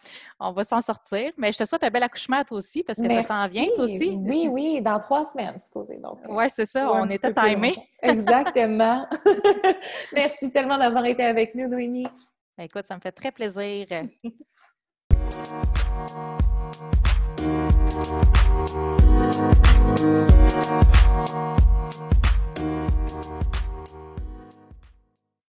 [0.41, 1.33] on va s'en sortir.
[1.37, 3.85] Mais je te souhaite un bel accouchement toi aussi, parce que ça s'en vient toi
[3.85, 4.11] aussi.
[4.11, 5.99] Oui, oui, dans trois semaines, supposé.
[5.99, 7.77] Donc, euh, oui, c'est ça, on était timés.
[8.03, 9.07] Exactement.
[10.12, 12.09] Merci tellement d'avoir été avec nous, Noémie.
[12.57, 13.87] Ben, écoute, ça me fait très plaisir.